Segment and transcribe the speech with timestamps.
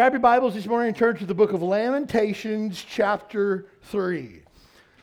[0.00, 4.40] Grab your Bibles this morning and turn to the book of Lamentations, chapter 3.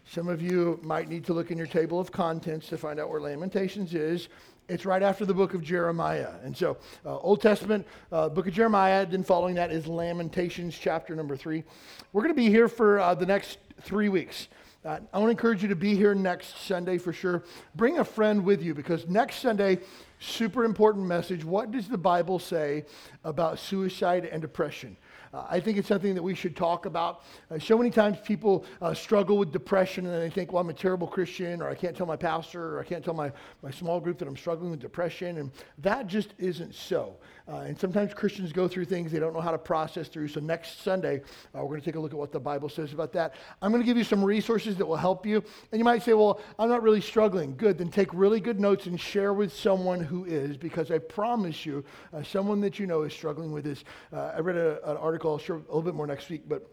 [0.10, 3.08] Some of you might need to look in your table of contents to find out
[3.12, 4.28] where Lamentations is.
[4.68, 6.32] It's right after the book of Jeremiah.
[6.44, 11.16] And so, uh, Old Testament, uh, book of Jeremiah, then following that is Lamentations, chapter
[11.16, 11.64] number 3.
[12.12, 14.48] We're going to be here for uh, the next three weeks.
[14.84, 17.44] Uh, I want to encourage you to be here next Sunday for sure.
[17.76, 19.78] Bring a friend with you because next Sunday
[20.20, 21.46] Super important message.
[21.46, 22.86] What does the Bible say
[23.24, 24.98] about suicide and depression?
[25.34, 27.22] Uh, I think it's something that we should talk about.
[27.52, 30.74] Uh, so many times people uh, struggle with depression and they think, well, I'm a
[30.74, 34.00] terrible Christian, or I can't tell my pastor, or I can't tell my, my small
[34.00, 35.38] group that I'm struggling with depression.
[35.38, 37.18] And that just isn't so.
[37.50, 40.28] Uh, and sometimes Christians go through things they don't know how to process through.
[40.28, 41.22] So next Sunday,
[41.56, 43.36] uh, we're going to take a look at what the Bible says about that.
[43.62, 45.44] I'm going to give you some resources that will help you.
[45.72, 47.56] And you might say, well, I'm not really struggling.
[47.56, 47.78] Good.
[47.78, 51.86] Then take really good notes and share with someone who is, because I promise you,
[52.14, 53.84] uh, someone that you know is struggling with this.
[54.12, 56.70] Uh, I read a, an article, I'll share a little bit more next week, but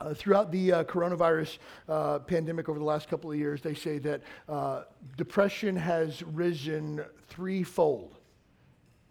[0.00, 1.58] uh, throughout the uh, coronavirus
[1.88, 4.84] uh, pandemic over the last couple of years, they say that uh,
[5.16, 8.16] depression has risen threefold.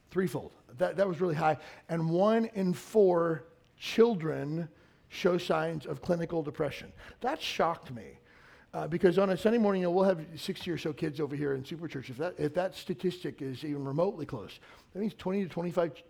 [0.09, 0.51] Threefold.
[0.79, 1.57] That, that was really high.
[1.87, 3.45] And one in four
[3.77, 4.67] children
[5.09, 6.91] show signs of clinical depression.
[7.21, 8.19] That shocked me.
[8.71, 11.35] Uh, because on a Sunday morning, you know, we'll have 60 or so kids over
[11.35, 12.11] here in Super Church.
[12.11, 14.59] If that, if that statistic is even remotely close,
[14.93, 16.03] that means 20 to 25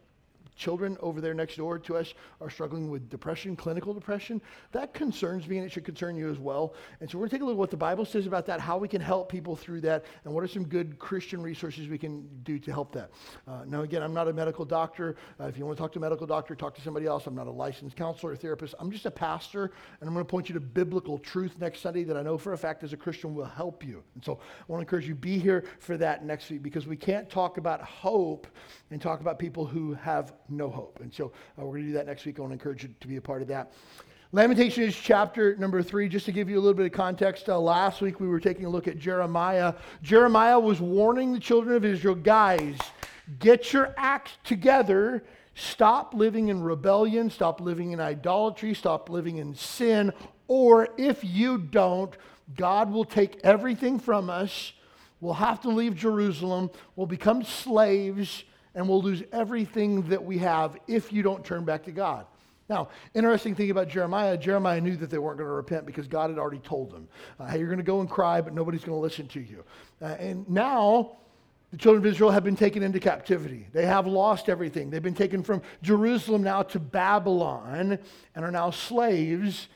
[0.60, 4.42] children over there next door to us are struggling with depression, clinical depression.
[4.74, 6.76] That concerns me and it should concern you as well.
[7.00, 8.60] And so we're going to take a look at what the Bible says about that,
[8.60, 11.98] how we can help people through that, and what are some good Christian resources we
[11.98, 13.10] can do to help that.
[13.48, 15.16] Uh, now, again, I'm not a medical doctor.
[15.40, 17.26] Uh, if you want to talk to a medical doctor, talk to somebody else.
[17.26, 18.76] I'm not a licensed counselor or therapist.
[18.80, 19.72] I'm just a pastor,
[20.02, 22.54] and I'm going to point you to biblical truth next Sunday that I know for
[22.54, 24.04] a fact as a Christian will help you.
[24.16, 26.98] And so I want to encourage you be here for that next week because we
[26.98, 28.48] can't talk about hope
[28.92, 31.00] and talk about people who have no hope.
[31.02, 32.40] And so uh, we're going to do that next week.
[32.40, 33.72] I want to encourage you to be a part of that.
[34.32, 36.08] Lamentation is chapter number three.
[36.08, 38.66] Just to give you a little bit of context, uh, last week we were taking
[38.66, 39.74] a look at Jeremiah.
[40.04, 42.78] Jeremiah was warning the children of Israel guys,
[43.40, 45.24] get your act together.
[45.56, 47.30] Stop living in rebellion.
[47.30, 48.76] Stop living in idolatry.
[48.76, 50.14] Stop living in sin.
[50.48, 52.16] Or if you don't,
[52.56, 54.74] God will take everything from us.
[55.22, 56.70] We'll have to leave Jerusalem.
[56.96, 58.44] We'll become slaves
[58.76, 62.26] and we'll lose everything that we have if you don't turn back to God.
[62.70, 66.30] Now, interesting thing about Jeremiah, Jeremiah knew that they weren't going to repent because God
[66.30, 67.08] had already told them,
[67.40, 69.64] uh, hey, you're going to go and cry, but nobody's going to listen to you.
[70.00, 71.18] Uh, and now,
[71.72, 73.68] the children of Israel have been taken into captivity.
[73.74, 74.90] They have lost everything.
[74.90, 77.98] They've been taken from Jerusalem now to Babylon
[78.36, 79.68] and are now slaves.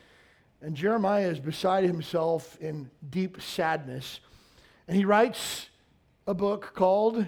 [0.60, 4.20] And Jeremiah is beside himself in deep sadness.
[4.88, 5.68] And he writes
[6.26, 7.26] a book called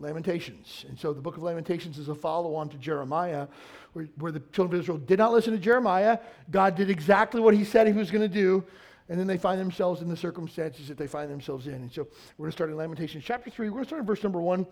[0.00, 0.84] Lamentations.
[0.88, 3.48] And so the book of Lamentations is a follow on to Jeremiah,
[3.92, 6.18] where, where, the children of Israel did not listen to Jeremiah.
[6.50, 8.64] God did exactly what he said he was going to do.
[9.08, 11.74] And then they find themselves in the circumstances that they find themselves in.
[11.74, 13.68] And so we're going to start in Lamentations chapter 3.
[13.68, 14.66] We're going to start in verse number 1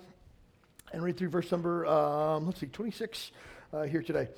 [0.93, 3.33] and read through verse number, um, let's see, 26
[3.73, 4.29] uh, here today.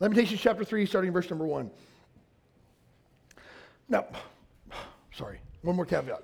[0.00, 1.70] Lamentations chapter 3, starting verse number 1.
[3.88, 4.06] Now,
[5.12, 6.22] sorry, one more caveat.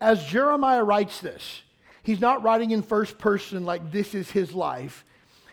[0.00, 1.62] As Jeremiah writes this,
[2.02, 5.04] He's not writing in first person like this is his life.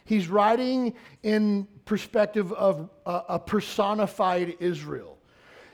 [0.05, 0.93] He's writing
[1.23, 5.17] in perspective of a, a personified Israel.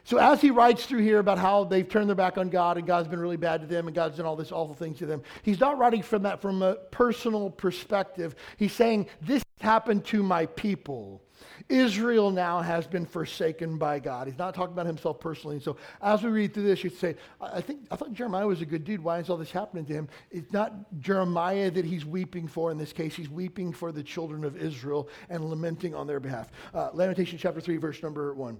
[0.05, 2.85] So as he writes through here about how they've turned their back on God and
[2.85, 5.23] God's been really bad to them and God's done all this awful things to them,
[5.43, 8.35] he's not writing from that from a personal perspective.
[8.57, 11.22] He's saying this happened to my people.
[11.69, 14.27] Israel now has been forsaken by God.
[14.27, 15.55] He's not talking about himself personally.
[15.55, 18.61] And so as we read through this, you'd say, I think I thought Jeremiah was
[18.61, 19.03] a good dude.
[19.03, 20.09] Why is all this happening to him?
[20.29, 23.15] It's not Jeremiah that he's weeping for in this case.
[23.15, 26.51] He's weeping for the children of Israel and lamenting on their behalf.
[26.73, 28.59] Uh, Lamentation chapter 3, verse number 1.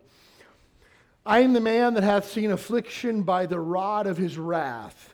[1.26, 5.14] I am the man that hath seen affliction by the rod of his wrath.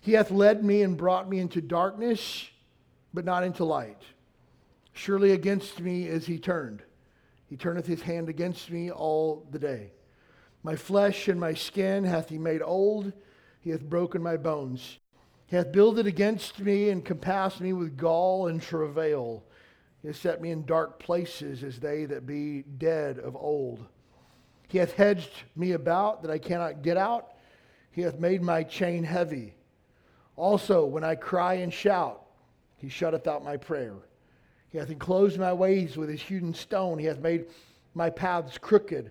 [0.00, 2.48] He hath led me and brought me into darkness,
[3.12, 4.02] but not into light.
[4.92, 6.82] Surely against me is he turned.
[7.50, 9.90] He turneth his hand against me all the day.
[10.62, 13.12] My flesh and my skin hath he made old.
[13.60, 15.00] He hath broken my bones.
[15.46, 19.42] He hath builded against me and compassed me with gall and travail.
[20.00, 23.84] He hath set me in dark places as they that be dead of old.
[24.68, 27.32] He hath hedged me about that I cannot get out.
[27.90, 29.54] He hath made my chain heavy.
[30.36, 32.24] Also, when I cry and shout,
[32.76, 33.96] he shutteth out my prayer.
[34.70, 36.98] He hath enclosed my ways with his hewn stone.
[36.98, 37.46] He hath made
[37.94, 39.10] my paths crooked.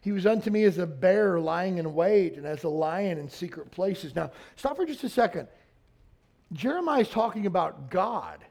[0.00, 3.28] He was unto me as a bear lying in wait and as a lion in
[3.28, 4.16] secret places.
[4.16, 5.46] Now, stop for just a second.
[6.52, 8.44] Jeremiah is talking about God.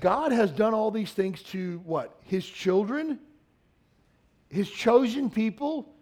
[0.00, 2.16] God has done all these things to what?
[2.22, 3.18] His children?
[4.48, 5.92] His chosen people?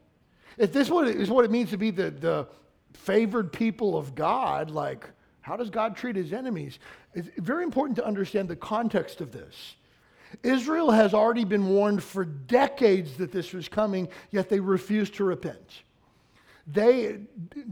[0.58, 2.48] If this is what it means to be the, the
[2.92, 5.08] favored people of God, like,
[5.40, 6.78] how does God treat his enemies?
[7.14, 9.74] It's very important to understand the context of this.
[10.42, 15.24] Israel has already been warned for decades that this was coming, yet they refused to
[15.24, 15.82] repent.
[16.66, 17.18] They,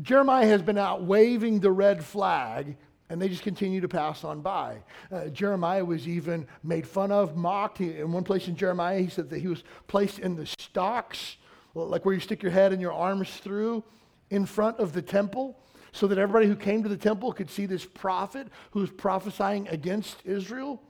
[0.03, 2.77] Jeremiah has been out waving the red flag,
[3.11, 4.79] and they just continue to pass on by.
[5.11, 7.79] Uh, Jeremiah was even made fun of, mocked.
[7.79, 11.37] He, in one place in Jeremiah, he said that he was placed in the stocks,
[11.75, 13.85] like where you stick your head and your arms through,
[14.31, 15.57] in front of the temple,
[15.93, 19.69] so that everybody who came to the temple could see this prophet who was prophesying
[19.69, 20.83] against Israel.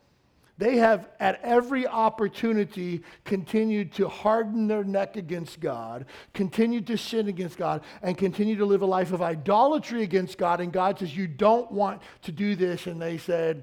[0.58, 7.28] They have, at every opportunity, continued to harden their neck against God, continued to sin
[7.28, 10.60] against God, and continue to live a life of idolatry against God.
[10.60, 12.88] And God says, You don't want to do this.
[12.88, 13.62] And they said,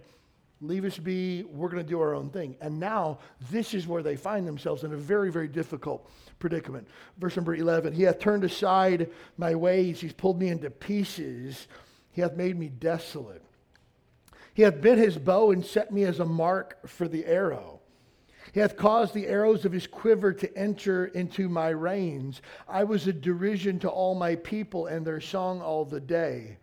[0.61, 1.43] Leave us be.
[1.43, 2.55] We're going to do our own thing.
[2.61, 3.19] And now,
[3.51, 6.09] this is where they find themselves in a very, very difficult
[6.47, 6.87] predicament.
[7.17, 11.67] Verse number 11 He hath turned aside my ways, He's pulled me into pieces,
[12.11, 13.41] He hath made me desolate.
[14.53, 17.81] He hath bent his bow and set me as a mark for the arrow.
[18.53, 22.41] He hath caused the arrows of his quiver to enter into my reins.
[22.69, 26.57] I was a derision to all my people and their song all the day.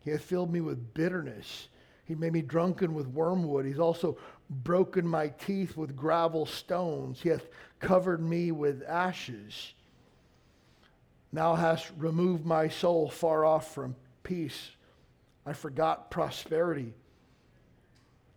[0.00, 1.68] He hath filled me with bitterness.
[2.04, 3.64] He made me drunken with wormwood.
[3.64, 4.18] He's also
[4.50, 7.20] broken my teeth with gravel stones.
[7.20, 7.46] He hath
[7.80, 9.72] covered me with ashes.
[11.32, 14.70] Thou hast removed my soul far off from peace.
[15.44, 16.94] I forgot prosperity.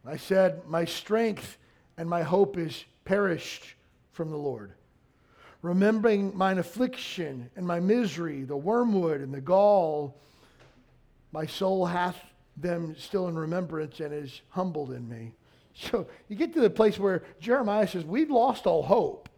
[0.05, 1.57] I said, My strength
[1.97, 3.75] and my hope is perished
[4.11, 4.71] from the Lord.
[5.61, 10.17] Remembering mine affliction and my misery, the wormwood and the gall,
[11.31, 12.17] my soul hath
[12.55, 15.33] them still in remembrance and is humbled in me.
[15.79, 19.29] So you get to the place where Jeremiah says, We've lost all hope.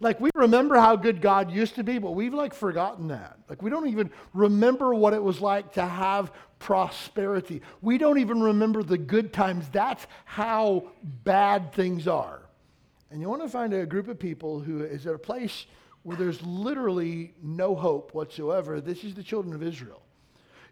[0.00, 3.38] Like we remember how good God used to be, but we've like forgotten that.
[3.48, 7.62] Like we don't even remember what it was like to have prosperity.
[7.80, 9.66] We don't even remember the good times.
[9.68, 12.42] That's how bad things are.
[13.10, 15.66] And you want to find a group of people who is at a place
[16.02, 18.80] where there's literally no hope whatsoever.
[18.80, 20.03] This is the children of Israel.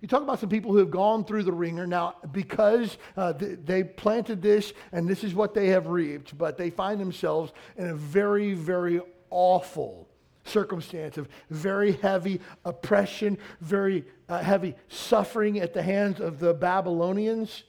[0.02, 3.60] You talk about some people who have gone through the wringer now because uh, th-
[3.64, 7.86] they planted this and this is what they have reaped, but they find themselves in
[7.86, 9.00] a very, very
[9.30, 10.08] awful
[10.44, 17.62] circumstance of very heavy oppression, very uh, heavy suffering at the hands of the Babylonians.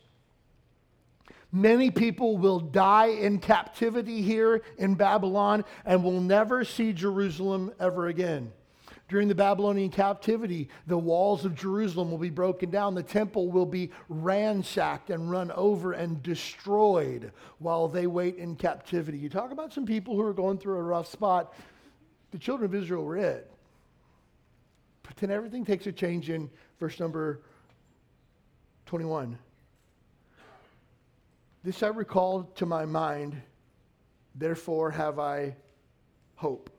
[1.52, 8.08] Many people will die in captivity here in Babylon and will never see Jerusalem ever
[8.08, 8.52] again.
[9.10, 12.96] During the Babylonian captivity, the walls of Jerusalem will be broken down.
[12.96, 19.18] The temple will be ransacked and run over and destroyed while they wait in captivity.
[19.18, 21.54] You talk about some people who are going through a rough spot.
[22.32, 23.51] The children of Israel were it.
[25.04, 26.50] But then everything takes a change in
[26.80, 27.42] verse number
[28.86, 29.38] 21.
[31.63, 33.39] This I recall to my mind,
[34.36, 35.56] therefore have I
[36.36, 36.73] hope.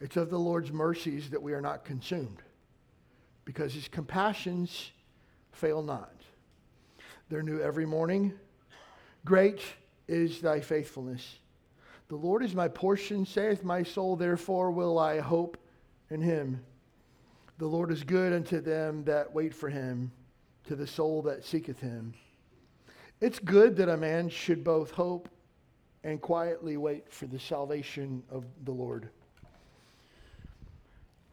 [0.00, 2.42] It's of the Lord's mercies that we are not consumed,
[3.44, 4.92] because his compassions
[5.52, 6.12] fail not.
[7.28, 8.34] They're new every morning.
[9.24, 9.60] Great
[10.06, 11.38] is thy faithfulness.
[12.08, 15.56] The Lord is my portion, saith my soul, therefore will I hope
[16.10, 16.62] in him.
[17.58, 20.12] The Lord is good unto them that wait for him,
[20.66, 22.14] to the soul that seeketh him.
[23.20, 25.28] It's good that a man should both hope
[26.04, 29.08] and quietly wait for the salvation of the Lord.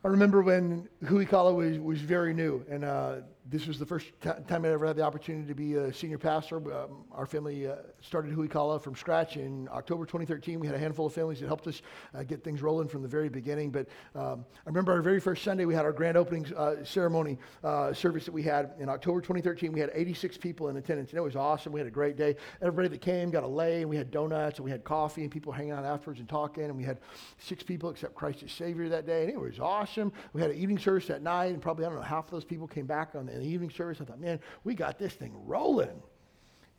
[0.04, 4.30] I remember when Huikala was, was very new, and uh, this was the first t-
[4.48, 6.58] time I ever had the opportunity to be a senior pastor.
[6.58, 10.60] Um, our family uh, started Huikala from scratch in October 2013.
[10.60, 11.82] We had a handful of families that helped us
[12.16, 13.70] uh, get things rolling from the very beginning.
[13.70, 17.38] But um, I remember our very first Sunday, we had our grand opening uh, ceremony
[17.64, 19.74] uh, service that we had in October 2013.
[19.74, 21.74] We had 86 people in attendance, and it was awesome.
[21.74, 22.38] We had a great day.
[22.62, 25.32] Everybody that came got a lei, and we had donuts, and we had coffee, and
[25.32, 26.66] people hanging out afterwards and talking.
[26.66, 27.00] And we had
[27.40, 30.14] six people accept Christ as Savior that day, and it was awesome.
[30.32, 32.46] We had an evening service that night, and probably, I don't know, half of those
[32.46, 34.00] people came back on the evening service.
[34.02, 36.02] I thought, man, we got this thing rolling.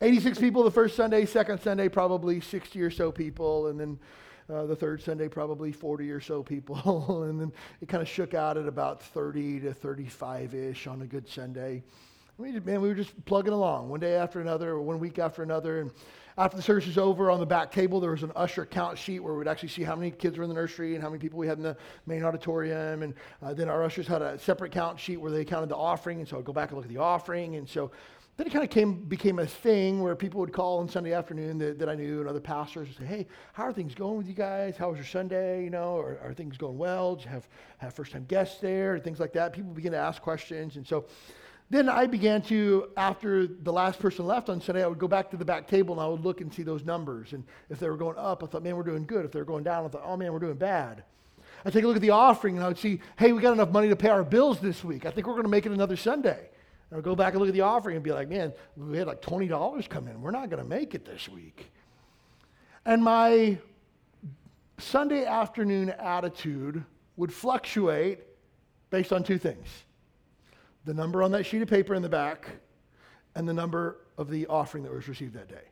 [0.01, 3.99] 86 people the first Sunday, second Sunday, probably 60 or so people, and then
[4.53, 7.23] uh, the third Sunday, probably 40 or so people.
[7.29, 11.05] and then it kind of shook out at about 30 to 35 ish on a
[11.05, 11.83] good Sunday.
[12.37, 15.41] We man, we were just plugging along one day after another, or one week after
[15.41, 15.79] another.
[15.79, 15.91] And
[16.37, 19.19] after the service was over, on the back table, there was an usher count sheet
[19.19, 21.39] where we'd actually see how many kids were in the nursery and how many people
[21.39, 23.03] we had in the main auditorium.
[23.03, 26.19] And uh, then our ushers had a separate count sheet where they counted the offering.
[26.19, 27.55] And so I'd go back and look at the offering.
[27.55, 27.89] And so
[28.35, 31.57] then it kind of came, became a thing where people would call on Sunday afternoon
[31.59, 34.27] that, that I knew and other pastors would say, hey, how are things going with
[34.27, 34.75] you guys?
[34.75, 35.63] How was your Sunday?
[35.63, 37.15] You know, are, are things going well?
[37.15, 38.99] Did you have, have first-time guests there?
[38.99, 39.53] Things like that.
[39.53, 40.75] People begin to ask questions.
[40.75, 41.05] And so
[41.69, 45.31] then I began to, after the last person left on Sunday, I would go back
[45.31, 47.33] to the back table and I would look and see those numbers.
[47.33, 49.25] And if they were going up, I thought, man, we're doing good.
[49.25, 51.03] If they were going down, I thought, oh, man, we're doing bad.
[51.65, 53.71] I'd take a look at the offering and I would see, hey, we got enough
[53.71, 55.07] money to pay our bills this week.
[55.07, 56.49] I think we're going to make it another Sunday.
[56.91, 59.07] And I'd go back and look at the offering and be like, man, we had
[59.07, 60.21] like $20 come in.
[60.21, 61.71] We're not going to make it this week.
[62.85, 63.57] And my
[64.77, 66.83] Sunday afternoon attitude
[67.17, 68.19] would fluctuate
[68.91, 69.67] based on two things
[70.85, 72.47] the number on that sheet of paper in the back,
[73.35, 75.67] and the number of the offering that was received that day.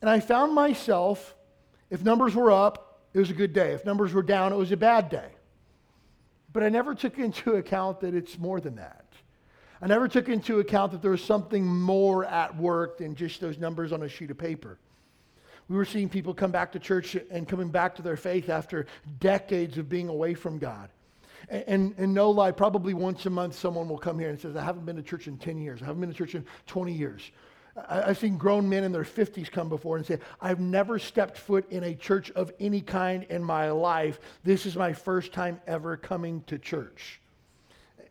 [0.00, 1.34] And I found myself,
[1.90, 3.72] if numbers were up, it was a good day.
[3.72, 5.28] If numbers were down, it was a bad day.
[6.52, 9.04] But I never took into account that it's more than that.
[9.80, 13.58] I never took into account that there was something more at work than just those
[13.58, 14.78] numbers on a sheet of paper.
[15.68, 18.86] We were seeing people come back to church and coming back to their faith after
[19.20, 20.88] decades of being away from God.
[21.48, 24.64] And, and, no lie, probably once a month someone will come here and says, I
[24.64, 25.80] haven't been to church in 10 years.
[25.80, 27.30] I haven't been to church in 20 years.
[27.88, 31.38] I, I've seen grown men in their 50s come before and say, I've never stepped
[31.38, 34.18] foot in a church of any kind in my life.
[34.42, 37.20] This is my first time ever coming to church.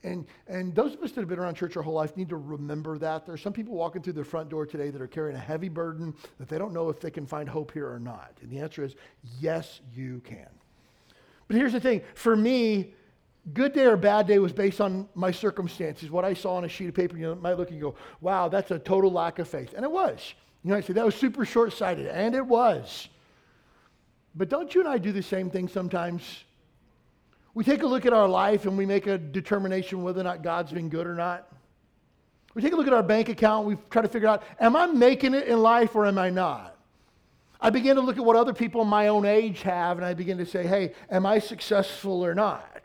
[0.06, 2.38] And, and those of us that have been around church our whole life need to
[2.38, 3.26] remember that.
[3.26, 5.68] There are some people walking through their front door today that are carrying a heavy
[5.68, 8.38] burden that they don't know if they can find hope here or not.
[8.42, 8.96] And the answer is
[9.40, 10.48] yes, you can.
[11.48, 12.94] But here's the thing for me,
[13.54, 16.70] good day or bad day was based on my circumstances, what I saw on a
[16.70, 17.18] sheet of paper.
[17.18, 19.74] You know, might look and go, wow, that's a total lack of faith.
[19.76, 20.34] And it was.
[20.64, 23.08] You know, I say that was super short sighted, and it was.
[24.36, 26.44] But don't you and I do the same thing sometimes?
[27.54, 30.44] We take a look at our life and we make a determination whether or not
[30.44, 31.48] God's been good or not.
[32.54, 34.88] We take a look at our bank account, we try to figure out, am I
[34.88, 36.76] making it in life or am I not?
[37.62, 40.38] I begin to look at what other people my own age have and I begin
[40.40, 42.82] to say, hey, am I successful or not?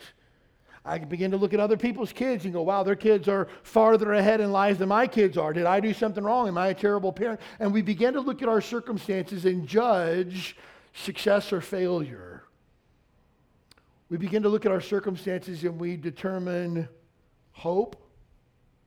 [0.85, 4.15] I begin to look at other people's kids and go, wow, their kids are farther
[4.15, 5.53] ahead in life than my kids are.
[5.53, 6.49] Did I do something wrong?
[6.49, 7.41] Am I a terrible parent?
[7.59, 10.57] And we begin to look at our circumstances and judge
[10.95, 12.45] success or failure.
[14.09, 16.89] We begin to look at our circumstances and we determine
[17.53, 17.97] hope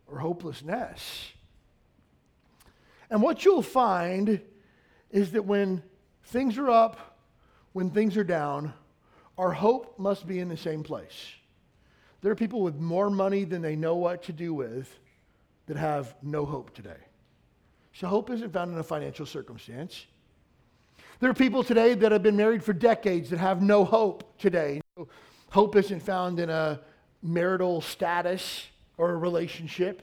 [0.08, 1.32] or hopelessness.
[3.10, 4.42] And what you'll find
[5.12, 5.84] is that when
[6.26, 7.20] things are up,
[7.74, 8.74] when things are down,
[9.38, 11.34] our hope must be in the same place.
[12.24, 14.90] There are people with more money than they know what to do with
[15.68, 16.98] that have no hope today.
[17.92, 20.06] So, hope isn't found in a financial circumstance.
[21.20, 24.82] There are people today that have been married for decades that have no hope today.
[25.52, 26.80] Hope isn't found in a
[27.22, 30.02] marital status or a relationship.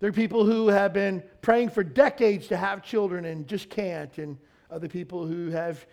[0.00, 4.18] There are people who have been praying for decades to have children and just can't,
[4.18, 4.36] and
[4.70, 5.86] other people who have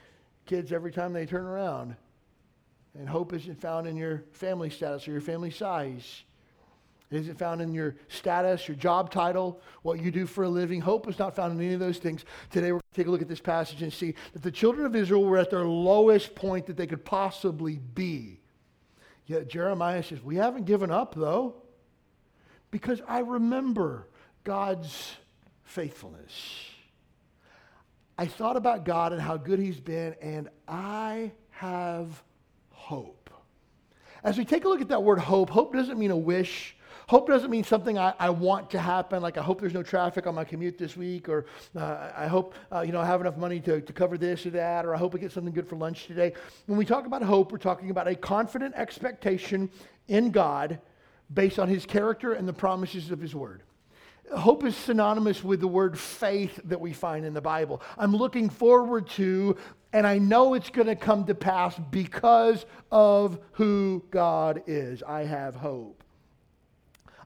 [0.47, 1.95] kids every time they turn around.
[2.97, 6.23] And hope isn't found in your family status or your family size.
[7.09, 10.79] It isn't found in your status, your job title, what you do for a living.
[10.79, 12.23] Hope is not found in any of those things.
[12.49, 14.85] Today, we're going to take a look at this passage and see that the children
[14.85, 18.39] of Israel were at their lowest point that they could possibly be.
[19.25, 21.55] Yet Jeremiah says, We haven't given up, though,
[22.71, 24.07] because I remember
[24.45, 25.15] God's
[25.63, 26.65] faithfulness.
[28.17, 32.23] I thought about God and how good He's been, and I have
[32.81, 33.29] hope.
[34.23, 36.75] As we take a look at that word hope, hope doesn't mean a wish.
[37.07, 40.27] Hope doesn't mean something I, I want to happen, like I hope there's no traffic
[40.27, 41.45] on my commute this week, or
[41.75, 44.51] uh, I hope uh, you know I have enough money to, to cover this or
[44.51, 46.33] that, or I hope I get something good for lunch today.
[46.67, 49.69] When we talk about hope, we're talking about a confident expectation
[50.07, 50.79] in God
[51.33, 53.63] based on his character and the promises of his word.
[54.35, 57.81] Hope is synonymous with the word faith that we find in the Bible.
[57.97, 59.57] I'm looking forward to,
[59.91, 65.03] and I know it's going to come to pass because of who God is.
[65.03, 66.00] I have hope.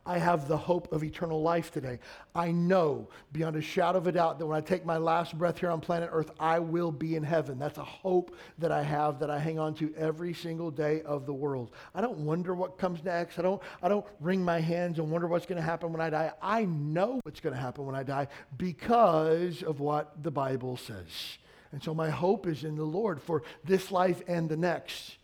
[0.06, 2.00] I have the hope of eternal life today.
[2.36, 5.58] I know beyond a shadow of a doubt that when I take my last breath
[5.58, 7.58] here on planet Earth, I will be in heaven.
[7.58, 11.26] That's a hope that I have that I hang on to every single day of
[11.26, 11.72] the world.
[11.96, 13.40] I don't wonder what comes next.
[13.40, 16.12] I don't, I don't wring my hands and wonder what's going to happen when I
[16.12, 16.32] die.
[16.42, 21.38] I know what's going to happen when I die because of what the Bible says.
[21.72, 25.18] And so my hope is in the Lord for this life and the next.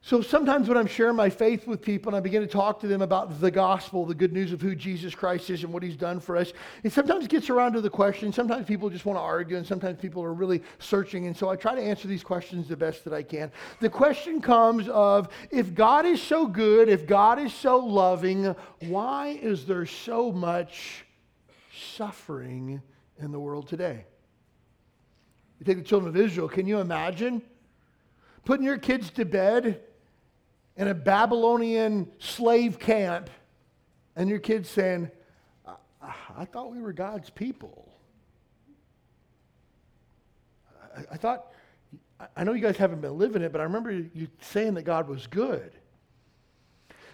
[0.00, 2.86] So sometimes when I'm sharing my faith with people and I begin to talk to
[2.86, 5.96] them about the gospel, the good news of who Jesus Christ is and what he's
[5.96, 6.52] done for us,
[6.84, 8.32] it sometimes gets around to the question.
[8.32, 11.26] Sometimes people just want to argue and sometimes people are really searching.
[11.26, 13.50] And so I try to answer these questions the best that I can.
[13.80, 18.54] The question comes of if God is so good, if God is so loving,
[18.86, 21.04] why is there so much
[21.76, 22.80] suffering
[23.20, 24.04] in the world today?
[25.58, 27.42] You take the children of Israel, can you imagine
[28.44, 29.82] putting your kids to bed
[30.78, 33.28] in a Babylonian slave camp
[34.14, 35.10] and your kids saying,
[35.66, 37.92] I, I thought we were God's people.
[40.96, 41.52] I, I, thought,
[42.36, 45.08] I know you guys haven't been living it, but I remember you saying that God
[45.08, 45.72] was good.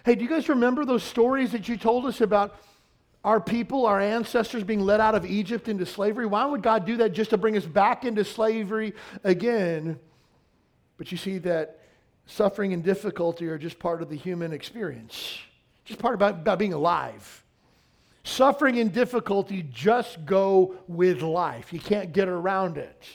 [0.05, 2.59] Hey, do you guys remember those stories that you told us about
[3.23, 6.27] our people, our ancestors being led out of Egypt into slavery?
[6.27, 8.93] Why would God do that just to bring us back into slavery
[9.23, 9.99] again?
[10.97, 11.79] But you see that
[12.25, 15.39] suffering and difficulty are just part of the human experience,
[15.83, 17.43] just part about, about being alive.
[18.23, 21.71] Suffering and difficulty just go with life.
[21.71, 23.05] You can't get around it.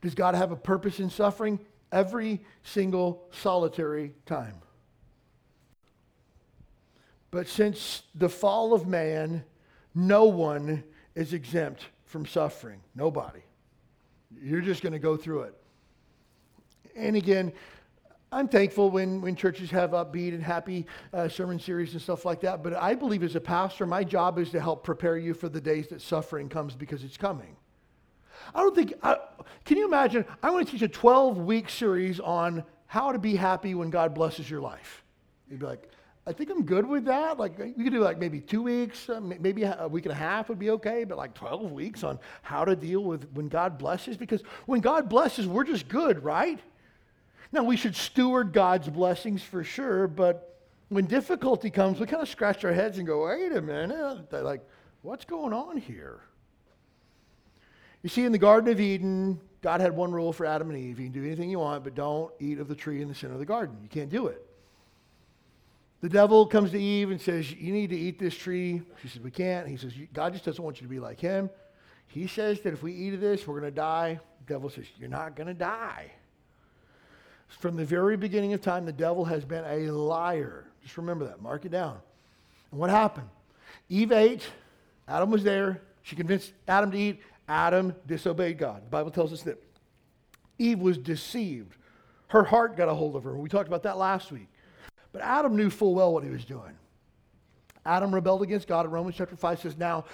[0.00, 1.60] Does God have a purpose in suffering?
[1.92, 4.54] Every single solitary time.
[7.30, 9.44] But since the fall of man,
[9.94, 10.82] no one
[11.14, 12.80] is exempt from suffering.
[12.96, 13.42] Nobody.
[14.42, 15.61] You're just going to go through it
[16.96, 17.52] and again,
[18.32, 22.40] I'm thankful when, when churches have upbeat and happy uh, sermon series and stuff like
[22.40, 22.62] that.
[22.62, 25.60] But I believe as a pastor, my job is to help prepare you for the
[25.60, 27.56] days that suffering comes because it's coming.
[28.54, 29.18] I don't think, I,
[29.66, 30.24] can you imagine?
[30.42, 34.14] I want to teach a 12 week series on how to be happy when God
[34.14, 35.04] blesses your life.
[35.50, 35.88] You'd be like,
[36.26, 37.38] I think I'm good with that.
[37.38, 40.48] Like, we could do like maybe two weeks, uh, maybe a week and a half
[40.48, 44.16] would be okay, but like 12 weeks on how to deal with when God blesses.
[44.16, 46.60] Because when God blesses, we're just good, right?
[47.52, 52.28] Now, we should steward God's blessings for sure, but when difficulty comes, we kind of
[52.28, 54.30] scratch our heads and go, wait a minute.
[54.30, 54.62] They're like,
[55.02, 56.20] what's going on here?
[58.02, 60.98] You see, in the Garden of Eden, God had one rule for Adam and Eve.
[60.98, 63.34] You can do anything you want, but don't eat of the tree in the center
[63.34, 63.76] of the garden.
[63.82, 64.44] You can't do it.
[66.00, 68.82] The devil comes to Eve and says, You need to eat this tree.
[69.00, 69.68] She says, We can't.
[69.68, 71.48] He says, God just doesn't want you to be like him.
[72.08, 74.18] He says that if we eat of this, we're going to die.
[74.46, 76.10] The devil says, You're not going to die.
[77.58, 80.66] From the very beginning of time, the devil has been a liar.
[80.82, 81.40] Just remember that.
[81.40, 81.98] Mark it down.
[82.70, 83.28] And what happened?
[83.88, 84.42] Eve ate.
[85.06, 85.82] Adam was there.
[86.02, 87.20] She convinced Adam to eat.
[87.48, 88.84] Adam disobeyed God.
[88.84, 89.62] The Bible tells us that
[90.58, 91.76] Eve was deceived.
[92.28, 93.36] Her heart got a hold of her.
[93.36, 94.48] We talked about that last week.
[95.12, 96.76] But Adam knew full well what he was doing.
[97.84, 98.86] Adam rebelled against God.
[98.86, 100.04] In Romans chapter 5 says, Now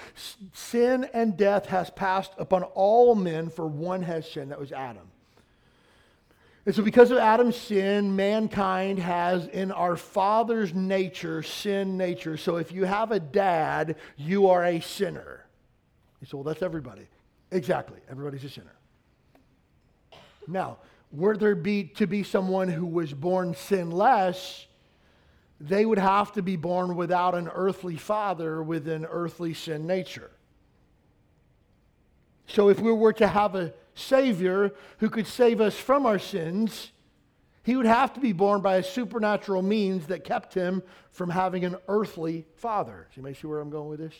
[0.52, 4.50] sin and death has passed upon all men, for one has sinned.
[4.50, 5.10] That was Adam.
[6.68, 12.36] And so, because of Adam's sin, mankind has in our father's nature sin nature.
[12.36, 15.46] So, if you have a dad, you are a sinner.
[16.20, 17.06] You say, well, that's everybody.
[17.52, 18.00] Exactly.
[18.10, 18.76] Everybody's a sinner.
[20.46, 20.76] Now,
[21.10, 24.66] were there be to be someone who was born sinless,
[25.58, 30.30] they would have to be born without an earthly father with an earthly sin nature.
[32.48, 36.92] So, if we were to have a Savior who could save us from our sins,
[37.62, 41.64] he would have to be born by a supernatural means that kept him from having
[41.64, 43.06] an earthly father.
[43.10, 44.14] So you may see where I'm going with this?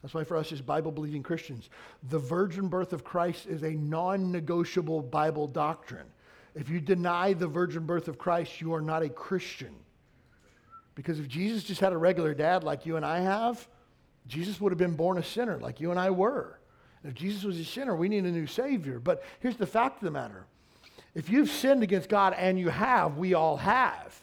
[0.00, 1.68] That's why for us as Bible believing Christians,
[2.08, 6.06] the virgin birth of Christ is a non negotiable Bible doctrine.
[6.54, 9.74] If you deny the virgin birth of Christ, you are not a Christian.
[10.94, 13.68] Because if Jesus just had a regular dad like you and I have,
[14.26, 16.57] Jesus would have been born a sinner like you and I were.
[17.04, 18.98] If Jesus was a sinner, we need a new Savior.
[18.98, 20.44] But here's the fact of the matter
[21.14, 24.22] if you've sinned against God, and you have, we all have,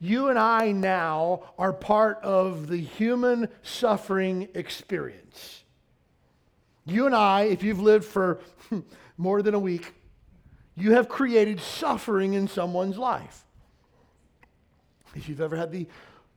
[0.00, 5.64] you and I now are part of the human suffering experience.
[6.84, 8.40] You and I, if you've lived for
[9.16, 9.92] more than a week,
[10.76, 13.44] you have created suffering in someone's life.
[15.14, 15.88] If you've ever had the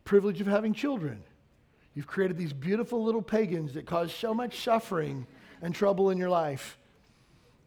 [0.05, 1.23] privilege of having children,
[1.93, 5.27] You've created these beautiful little pagans that cause so much suffering
[5.61, 6.77] and trouble in your life.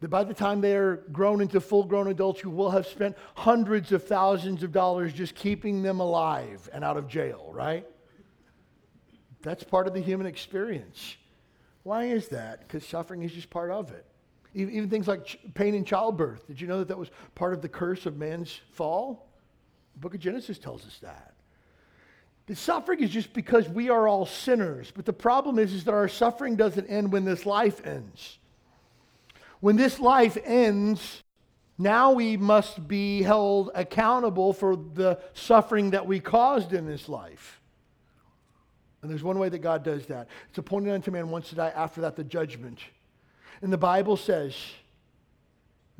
[0.01, 3.15] that by the time they are grown into full grown adults, you will have spent
[3.35, 7.85] hundreds of thousands of dollars just keeping them alive and out of jail, right?
[9.41, 11.15] That's part of the human experience.
[11.83, 12.59] Why is that?
[12.61, 14.05] Because suffering is just part of it.
[14.53, 16.47] Even things like pain in childbirth.
[16.47, 19.29] Did you know that that was part of the curse of man's fall?
[19.93, 21.34] The book of Genesis tells us that.
[22.47, 24.91] The suffering is just because we are all sinners.
[24.95, 28.37] But the problem is, is that our suffering doesn't end when this life ends.
[29.61, 31.23] When this life ends,
[31.77, 37.61] now we must be held accountable for the suffering that we caused in this life.
[39.01, 40.27] And there's one way that God does that.
[40.49, 42.79] It's appointed unto man once to die, after that, the judgment.
[43.61, 44.55] And the Bible says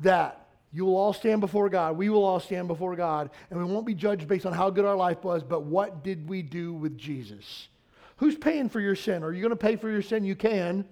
[0.00, 0.45] that
[0.76, 1.96] you will all stand before God.
[1.96, 3.30] We will all stand before God.
[3.48, 6.28] And we won't be judged based on how good our life was, but what did
[6.28, 7.68] we do with Jesus?
[8.18, 9.22] Who's paying for your sin?
[9.22, 10.22] Are you going to pay for your sin?
[10.22, 10.84] You can.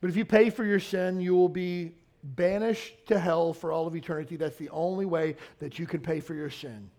[0.00, 3.86] But if you pay for your sin, you will be banished to hell for all
[3.86, 4.34] of eternity.
[4.34, 6.90] That's the only way that you can pay for your sin.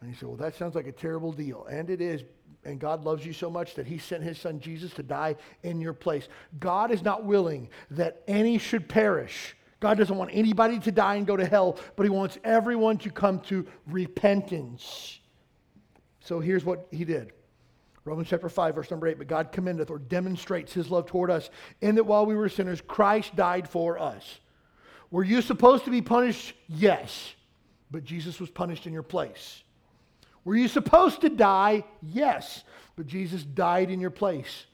[0.00, 1.66] And he said, Well, that sounds like a terrible deal.
[1.66, 2.24] And it is
[2.64, 5.80] and God loves you so much that he sent his son Jesus to die in
[5.80, 6.28] your place.
[6.58, 9.54] God is not willing that any should perish.
[9.80, 13.10] God doesn't want anybody to die and go to hell, but he wants everyone to
[13.10, 15.20] come to repentance.
[16.20, 17.32] So here's what he did.
[18.04, 19.18] Romans chapter 5, verse number 8.
[19.18, 22.80] But God commendeth or demonstrates his love toward us in that while we were sinners,
[22.80, 24.40] Christ died for us.
[25.10, 26.54] Were you supposed to be punished?
[26.68, 27.34] Yes.
[27.90, 29.62] But Jesus was punished in your place.
[30.44, 31.84] Were you supposed to die?
[32.02, 32.64] Yes.
[32.96, 34.66] But Jesus died in your place.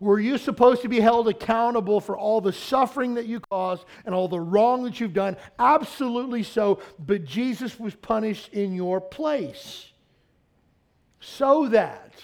[0.00, 4.14] Were you supposed to be held accountable for all the suffering that you caused and
[4.14, 5.36] all the wrong that you've done?
[5.58, 6.80] Absolutely so.
[6.98, 9.92] But Jesus was punished in your place.
[11.20, 12.14] So that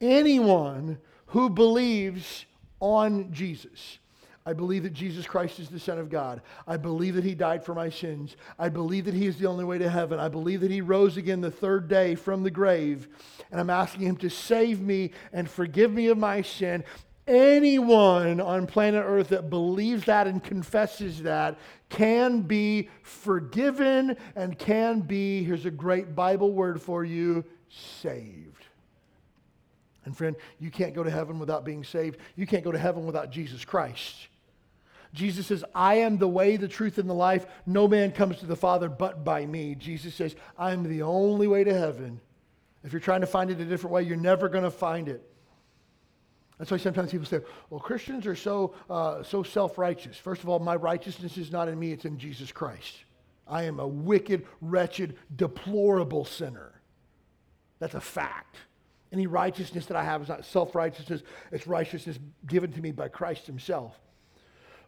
[0.00, 2.44] anyone who believes
[2.80, 3.98] on Jesus,
[4.46, 6.40] I believe that Jesus Christ is the Son of God.
[6.68, 8.36] I believe that He died for my sins.
[8.60, 10.20] I believe that He is the only way to heaven.
[10.20, 13.08] I believe that He rose again the third day from the grave.
[13.50, 16.84] And I'm asking Him to save me and forgive me of my sin.
[17.26, 25.00] Anyone on planet Earth that believes that and confesses that can be forgiven and can
[25.00, 28.64] be, here's a great Bible word for you, saved.
[30.04, 32.20] And friend, you can't go to heaven without being saved.
[32.36, 34.28] You can't go to heaven without Jesus Christ.
[35.16, 37.46] Jesus says, I am the way, the truth, and the life.
[37.64, 39.74] No man comes to the Father but by me.
[39.74, 42.20] Jesus says, I am the only way to heaven.
[42.84, 45.28] If you're trying to find it a different way, you're never going to find it.
[46.58, 50.16] That's why sometimes people say, well, Christians are so, uh, so self righteous.
[50.16, 52.94] First of all, my righteousness is not in me, it's in Jesus Christ.
[53.48, 56.80] I am a wicked, wretched, deplorable sinner.
[57.78, 58.56] That's a fact.
[59.12, 63.08] Any righteousness that I have is not self righteousness, it's righteousness given to me by
[63.08, 63.94] Christ Himself.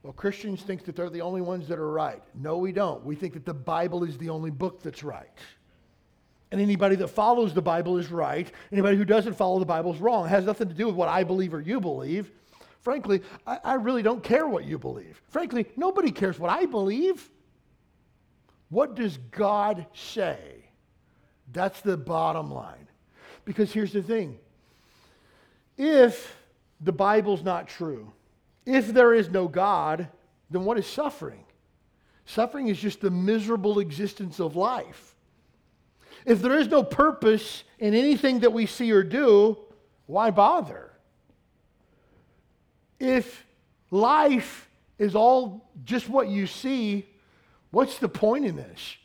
[0.02, 2.22] Well, Christians think that they're the only ones that are right.
[2.34, 3.04] No, we don't.
[3.04, 5.28] We think that the Bible is the only book that's right.
[6.50, 8.50] And anybody that follows the Bible is right.
[8.72, 10.26] Anybody who doesn't follow the Bible is wrong.
[10.26, 12.30] It has nothing to do with what I believe or you believe.
[12.80, 15.20] Frankly, I, I really don't care what you believe.
[15.28, 17.28] Frankly, nobody cares what I believe.
[18.70, 20.38] What does God say?
[21.52, 22.88] That's the bottom line.
[23.44, 24.38] Because here's the thing
[25.76, 26.34] if
[26.80, 28.12] the Bible's not true,
[28.74, 30.08] if there is no God,
[30.50, 31.44] then what is suffering?
[32.26, 35.16] Suffering is just the miserable existence of life.
[36.26, 39.56] If there is no purpose in anything that we see or do,
[40.06, 40.90] why bother?
[43.00, 43.46] If
[43.90, 47.06] life is all just what you see,
[47.70, 48.96] what's the point in this?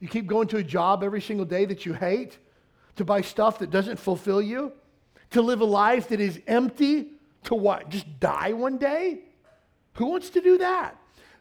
[0.00, 2.38] You keep going to a job every single day that you hate,
[2.96, 4.72] to buy stuff that doesn't fulfill you,
[5.30, 7.12] to live a life that is empty
[7.46, 7.88] to what?
[7.88, 9.20] Just die one day?
[9.94, 10.96] Who wants to do that?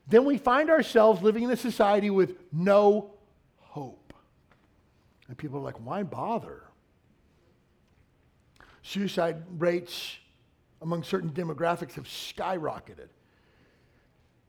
[0.07, 3.11] Then we find ourselves living in a society with no
[3.59, 4.13] hope.
[5.27, 6.63] And people are like, why bother?
[8.83, 10.17] Suicide rates
[10.81, 13.09] among certain demographics have skyrocketed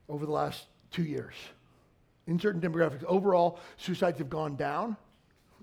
[0.07, 1.33] over the last two years.
[2.27, 4.95] In certain demographics, overall, suicides have gone down,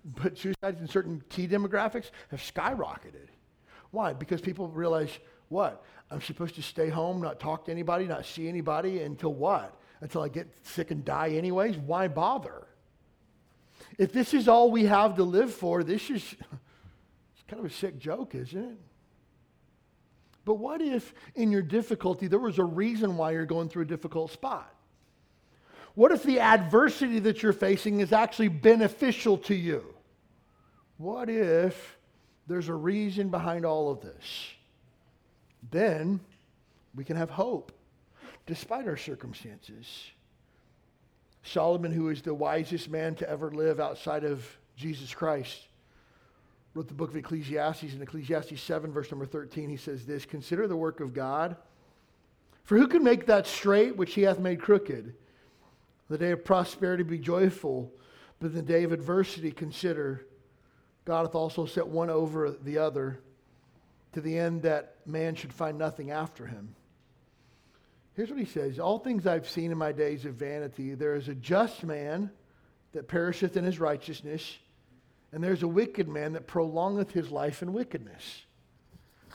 [0.04, 3.28] but suicides in certain key demographics have skyrocketed.
[3.92, 4.12] Why?
[4.12, 5.84] Because people realize what?
[6.10, 9.76] I'm supposed to stay home, not talk to anybody, not see anybody until what?
[10.00, 11.76] Until I get sick and die, anyways?
[11.76, 12.66] Why bother?
[13.98, 17.74] If this is all we have to live for, this is it's kind of a
[17.74, 18.78] sick joke, isn't it?
[20.44, 23.86] But what if in your difficulty there was a reason why you're going through a
[23.86, 24.74] difficult spot?
[25.94, 29.94] What if the adversity that you're facing is actually beneficial to you?
[30.98, 31.98] What if
[32.46, 34.54] there's a reason behind all of this?
[35.70, 36.20] Then
[36.94, 37.72] we can have hope.
[38.46, 40.10] despite our circumstances.
[41.42, 44.46] Solomon, who is the wisest man to ever live outside of
[44.76, 45.68] Jesus Christ,
[46.74, 47.94] wrote the book of Ecclesiastes.
[47.94, 51.56] In Ecclesiastes 7, verse number 13, he says this Consider the work of God.
[52.64, 55.14] For who can make that straight which he hath made crooked?
[56.08, 57.90] The day of prosperity be joyful,
[58.40, 60.26] but in the day of adversity consider
[61.04, 63.20] God hath also set one over the other,
[64.14, 66.74] to the end that man should find nothing after him.
[68.14, 71.28] Here's what he says All things I've seen in my days of vanity, there is
[71.28, 72.30] a just man
[72.92, 74.56] that perisheth in his righteousness,
[75.32, 78.42] and there's a wicked man that prolongeth his life in wickedness.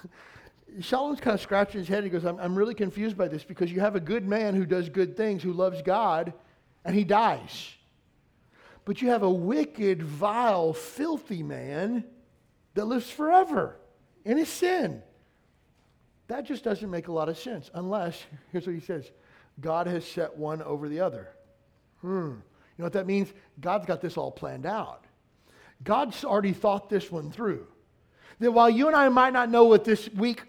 [0.81, 2.05] Solomon's kind of scratching his head.
[2.05, 4.65] He goes, I'm, I'm really confused by this because you have a good man who
[4.65, 6.31] does good things, who loves God,
[6.85, 7.73] and he dies.
[8.85, 12.05] But you have a wicked, vile, filthy man
[12.75, 13.78] that lives forever
[14.25, 15.01] in his sin.
[16.27, 19.11] That just doesn't make a lot of sense unless, here's what he says
[19.59, 21.29] God has set one over the other.
[22.01, 22.35] Hmm.
[22.37, 23.33] You know what that means?
[23.59, 25.03] God's got this all planned out.
[25.83, 27.67] God's already thought this one through.
[28.39, 30.43] That while you and I might not know what this week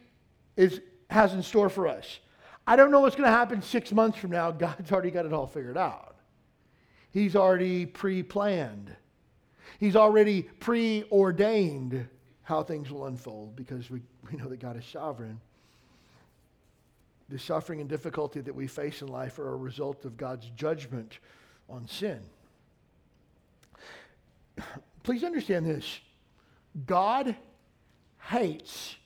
[0.57, 2.21] is, has in store for us,
[2.67, 4.53] I don't know what's going to happen six months from now.
[4.53, 6.17] God's already got it all figured out.
[7.11, 8.95] He's already pre planned,
[9.79, 12.07] He's already preordained
[12.51, 15.41] how things will unfold because we, we know that God is sovereign.
[17.29, 21.21] The suffering and difficulty that we face in life are a result of God's judgment
[21.69, 22.21] on sin.
[25.05, 26.01] Please understand this
[26.87, 27.37] God
[28.19, 28.97] hates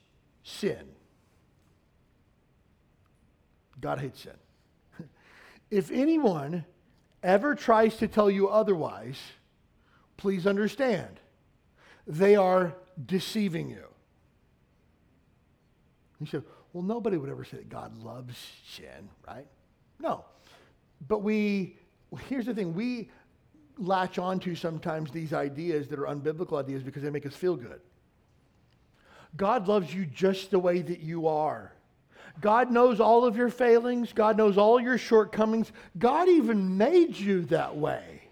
[0.42, 0.88] sin.
[3.80, 4.33] God hates sin.
[5.70, 6.64] If anyone
[7.22, 9.18] ever tries to tell you otherwise,
[10.16, 11.20] please understand
[12.07, 12.74] they are
[13.07, 13.85] deceiving you.
[16.20, 18.37] You said, well, nobody would ever say that God loves
[18.68, 19.46] sin, right?
[20.00, 20.24] No.
[21.07, 21.76] But we,
[22.28, 23.11] here's the thing, we
[23.78, 27.80] latch onto sometimes these ideas that are unbiblical ideas because they make us feel good.
[29.37, 31.72] God loves you just the way that you are.
[32.40, 34.12] God knows all of your failings.
[34.12, 35.72] God knows all your shortcomings.
[35.98, 38.22] God even made you that way.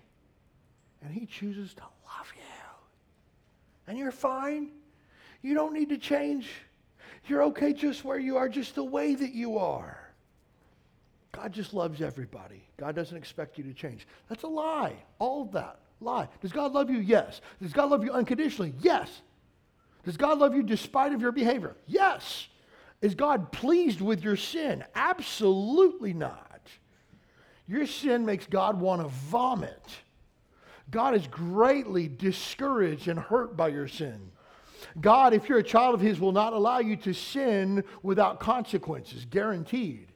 [1.03, 1.83] And He chooses to.
[3.93, 4.71] And you're fine.
[5.43, 6.49] You don't need to change.
[7.27, 9.99] You're okay just where you are, just the way that you are.
[11.31, 12.65] God just loves everybody.
[12.79, 14.07] God doesn't expect you to change.
[14.31, 14.95] That's a lie.
[15.19, 15.81] All of that.
[16.01, 16.27] Lie.
[16.41, 17.01] Does God love you?
[17.01, 17.43] Yes.
[17.61, 18.73] Does God love you unconditionally?
[18.81, 19.21] Yes.
[20.07, 21.77] Does God love you despite of your behavior?
[21.87, 22.49] Yes.
[23.03, 24.85] Is God pleased with your sin?
[24.95, 26.63] Absolutely not.
[27.69, 29.87] Your sin makes God want to vomit.
[30.93, 34.31] God is greatly discouraged and hurt by your sin.
[35.01, 39.25] God, if you're a child of His, will not allow you to sin without consequences,
[39.25, 40.13] guaranteed.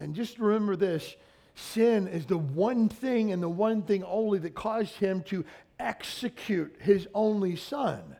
[0.00, 1.14] And just remember this
[1.54, 5.44] sin is the one thing and the one thing only that caused Him to
[5.78, 8.16] execute His only Son.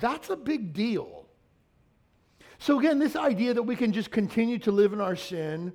[0.00, 1.26] That's a big deal.
[2.58, 5.74] So, again, this idea that we can just continue to live in our sin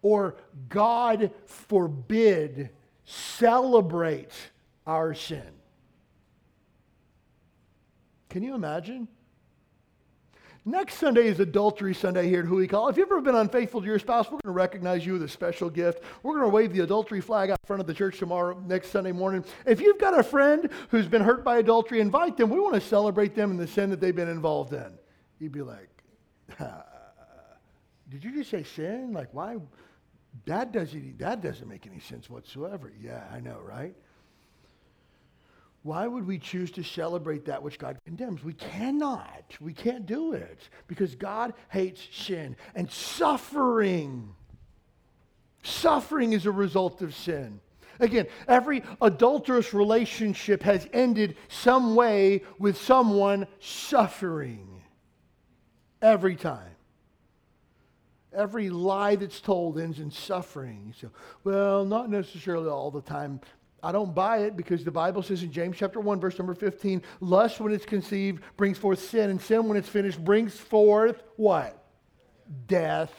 [0.00, 0.36] or
[0.68, 2.70] God forbid
[3.04, 4.32] celebrate
[4.86, 5.42] our sin.
[8.28, 9.08] Can you imagine?
[10.64, 12.90] Next Sunday is Adultery Sunday here at Huikala.
[12.90, 15.28] If you've ever been unfaithful to your spouse, we're going to recognize you with a
[15.28, 16.04] special gift.
[16.22, 19.10] We're going to wave the adultery flag out front of the church tomorrow, next Sunday
[19.10, 19.44] morning.
[19.66, 22.48] If you've got a friend who's been hurt by adultery, invite them.
[22.48, 24.92] We want to celebrate them and the sin that they've been involved in.
[25.40, 25.90] You'd be like,
[28.08, 29.12] did you just say sin?
[29.12, 29.56] Like, why?
[30.46, 32.92] That doesn't, that doesn't make any sense whatsoever.
[33.00, 33.94] Yeah, I know, right?
[35.82, 38.44] Why would we choose to celebrate that which God condemns?
[38.44, 39.44] We cannot.
[39.60, 44.34] We can't do it because God hates sin and suffering.
[45.64, 47.60] Suffering is a result of sin.
[47.98, 54.82] Again, every adulterous relationship has ended some way with someone suffering.
[56.00, 56.71] Every time.
[58.34, 60.94] Every lie that's told ends in suffering.
[60.98, 61.10] So,
[61.44, 63.40] well, not necessarily all the time.
[63.82, 67.02] I don't buy it because the Bible says in James chapter 1, verse number 15,
[67.20, 71.84] lust when it's conceived brings forth sin, and sin when it's finished brings forth what?
[72.68, 73.12] Death.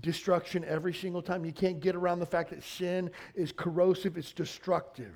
[0.00, 1.44] Destruction every single time.
[1.44, 5.14] You can't get around the fact that sin is corrosive, it's destructive.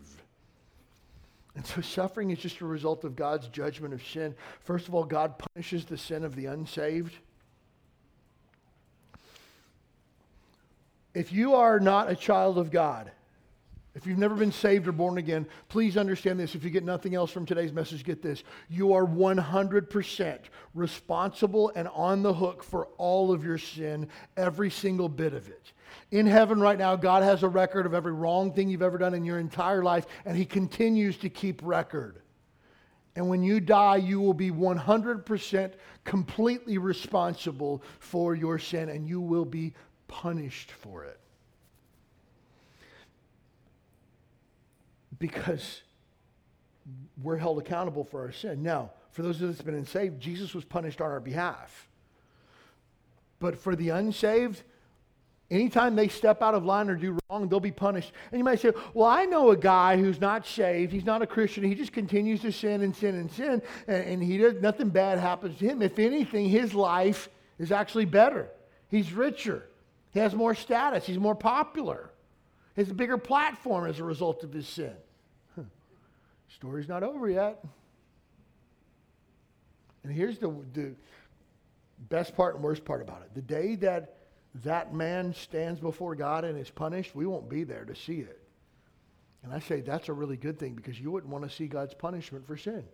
[1.55, 4.35] And so suffering is just a result of God's judgment of sin.
[4.61, 7.15] First of all, God punishes the sin of the unsaved.
[11.19, 13.11] If you are not a child of God,
[13.99, 16.55] If you've never been saved or born again, please understand this.
[16.55, 18.45] If you get nothing else from today's message, get this.
[18.69, 20.39] You are 100%
[20.73, 25.73] responsible and on the hook for all of your sin, every single bit of it.
[26.13, 29.15] In heaven right now, God has a record of every wrong thing you've ever done
[29.15, 32.21] in your entire life, and He continues to keep record.
[33.17, 35.73] And when you die, you will be 100%
[36.05, 39.75] completely responsible for your sin, and you will be
[40.09, 41.21] punished for it.
[45.19, 45.83] Because
[47.23, 48.63] we're held accountable for our sin.
[48.63, 51.89] Now, for those of us that have been saved, Jesus was punished on our behalf.
[53.41, 54.63] But for the unsaved,
[55.51, 58.13] Anytime they step out of line or do wrong, they'll be punished.
[58.31, 60.93] And you might say, Well, I know a guy who's not saved.
[60.93, 61.65] He's not a Christian.
[61.65, 65.19] He just continues to sin and sin and sin, and, and he does nothing bad
[65.19, 65.81] happens to him.
[65.81, 68.51] If anything, his life is actually better.
[68.89, 69.65] He's richer.
[70.11, 71.07] He has more status.
[71.07, 72.11] He's more popular.
[72.75, 74.95] He has a bigger platform as a result of his sin.
[75.55, 75.63] Huh.
[76.49, 77.65] Story's not over yet.
[80.05, 80.95] And here's the, the
[82.09, 83.35] best part and worst part about it.
[83.35, 84.15] The day that
[84.65, 88.41] that man stands before God and is punished, we won't be there to see it.
[89.43, 91.95] And I say that's a really good thing because you wouldn't want to see God's
[91.95, 92.85] punishment for sin.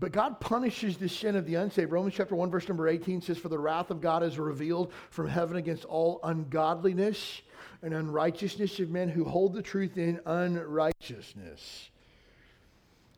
[0.00, 1.90] But God punishes the sin of the unsaved.
[1.90, 5.26] Romans chapter 1, verse number 18 says, For the wrath of God is revealed from
[5.28, 7.42] heaven against all ungodliness
[7.82, 11.90] and unrighteousness of men who hold the truth in unrighteousness.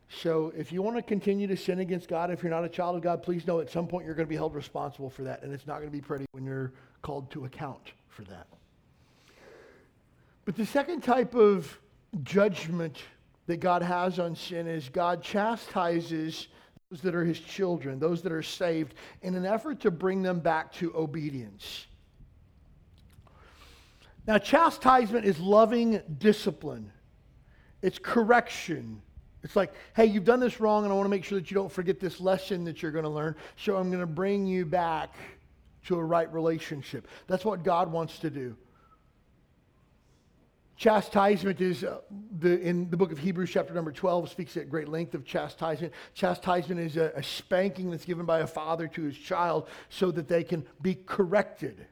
[0.08, 2.96] So if you want to continue to sin against God, if you're not a child
[2.96, 5.42] of God, please know at some point you're going to be held responsible for that.
[5.42, 8.46] And it's not going to be pretty when you're called to account for that.
[10.46, 11.78] But the second type of
[12.22, 12.98] judgment
[13.46, 16.48] that God has on sin is God chastises
[16.90, 20.40] those that are his children, those that are saved, in an effort to bring them
[20.40, 21.86] back to obedience.
[24.26, 26.90] Now, chastisement is loving discipline,
[27.82, 29.02] it's correction,
[29.42, 31.54] it's like, hey, you've done this wrong, and I want to make sure that you
[31.54, 33.34] don't forget this lesson that you're going to learn.
[33.56, 35.14] So I'm going to bring you back
[35.86, 37.08] to a right relationship.
[37.26, 38.54] That's what God wants to do.
[40.80, 41.98] Chastisement is uh,
[42.38, 45.92] the, in the book of Hebrews, chapter number 12, speaks at great length of chastisement.
[46.14, 50.26] Chastisement is a, a spanking that's given by a father to his child so that
[50.26, 51.86] they can be corrected.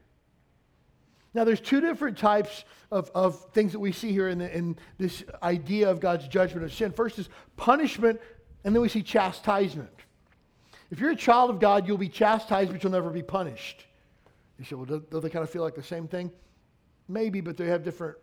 [1.35, 4.75] Now, there's two different types of, of things that we see here in, the, in
[4.97, 6.91] this idea of God's judgment of sin.
[6.91, 8.19] First is punishment,
[8.63, 9.93] and then we see chastisement.
[10.89, 13.85] If you're a child of God, you'll be chastised, but you'll never be punished.
[14.57, 16.31] You say, well, do, do they kind of feel like the same thing?
[17.07, 18.17] Maybe, but they have different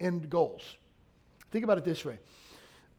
[0.00, 0.76] end goals.
[1.50, 2.18] Think about it this way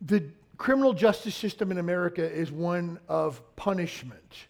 [0.01, 0.23] the
[0.57, 4.47] criminal justice system in America is one of punishment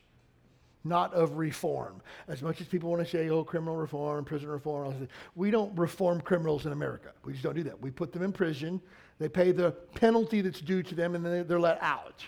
[0.86, 2.02] not of reform.
[2.28, 6.22] As much as people want to say, oh, criminal reform, prison reform, we don't reform
[6.22, 7.12] criminals in America.
[7.26, 7.82] We just don't do that.
[7.82, 8.80] We put them in prison,
[9.18, 12.24] they pay the penalty that's due to them, and then they're let out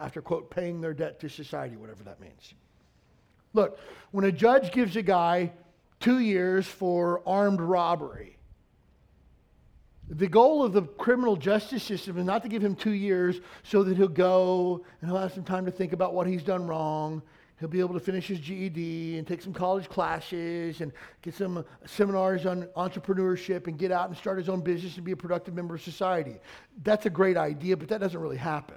[0.00, 2.54] after, quote, paying their debt to society, whatever that means.
[3.52, 3.78] Look,
[4.12, 5.52] when a judge gives a guy
[6.00, 8.37] two years for armed robbery,
[10.10, 13.82] the goal of the criminal justice system is not to give him two years so
[13.82, 17.22] that he'll go and he'll have some time to think about what he's done wrong
[17.60, 20.92] He'll be able to finish his GED and take some college classes and
[21.22, 25.12] get some seminars on entrepreneurship and get out and start his own business and be
[25.12, 26.36] a productive member of society.
[26.84, 28.76] That's a great idea, but that doesn't really happen.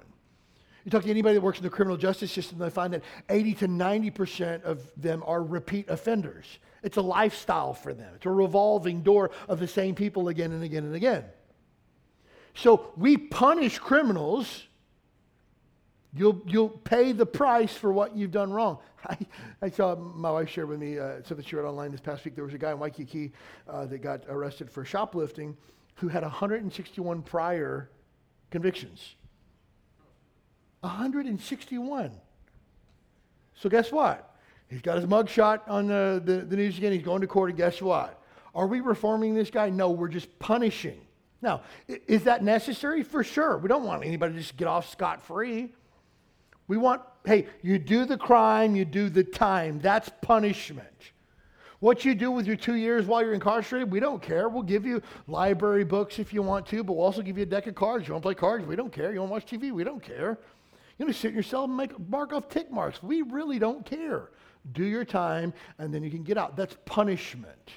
[0.84, 3.54] You talk to anybody that works in the criminal justice system, they find that 80
[3.54, 6.58] to 90% of them are repeat offenders.
[6.82, 10.62] It's a lifestyle for them, it's a revolving door of the same people again and
[10.62, 11.24] again and again.
[12.54, 14.66] So we punish criminals
[16.14, 18.78] You'll, you'll pay the price for what you've done wrong.
[19.08, 19.16] I,
[19.62, 22.34] I saw my wife share with me uh, something she read online this past week.
[22.34, 23.32] There was a guy in Waikiki
[23.66, 25.56] uh, that got arrested for shoplifting
[25.96, 27.90] who had 161 prior
[28.50, 29.14] convictions.
[30.80, 32.10] 161.
[33.54, 34.31] So guess what?
[34.72, 36.92] He's got his mugshot on the, the, the news again.
[36.92, 38.18] He's going to court, and guess what?
[38.54, 39.68] Are we reforming this guy?
[39.68, 40.98] No, we're just punishing.
[41.42, 43.02] Now, is that necessary?
[43.02, 43.58] For sure.
[43.58, 45.74] We don't want anybody to just get off scot free.
[46.68, 49.78] We want, hey, you do the crime, you do the time.
[49.78, 50.88] That's punishment.
[51.80, 54.48] What you do with your two years while you're incarcerated, we don't care.
[54.48, 57.46] We'll give you library books if you want to, but we'll also give you a
[57.46, 58.08] deck of cards.
[58.08, 58.64] You want to play cards?
[58.64, 59.12] We don't care.
[59.12, 59.70] You want to watch TV?
[59.70, 60.38] We don't care.
[60.98, 63.02] You want to sit in your cell and make mark off tick marks?
[63.02, 64.28] We really don't care.
[64.70, 66.56] Do your time, and then you can get out.
[66.56, 67.72] That's punishment.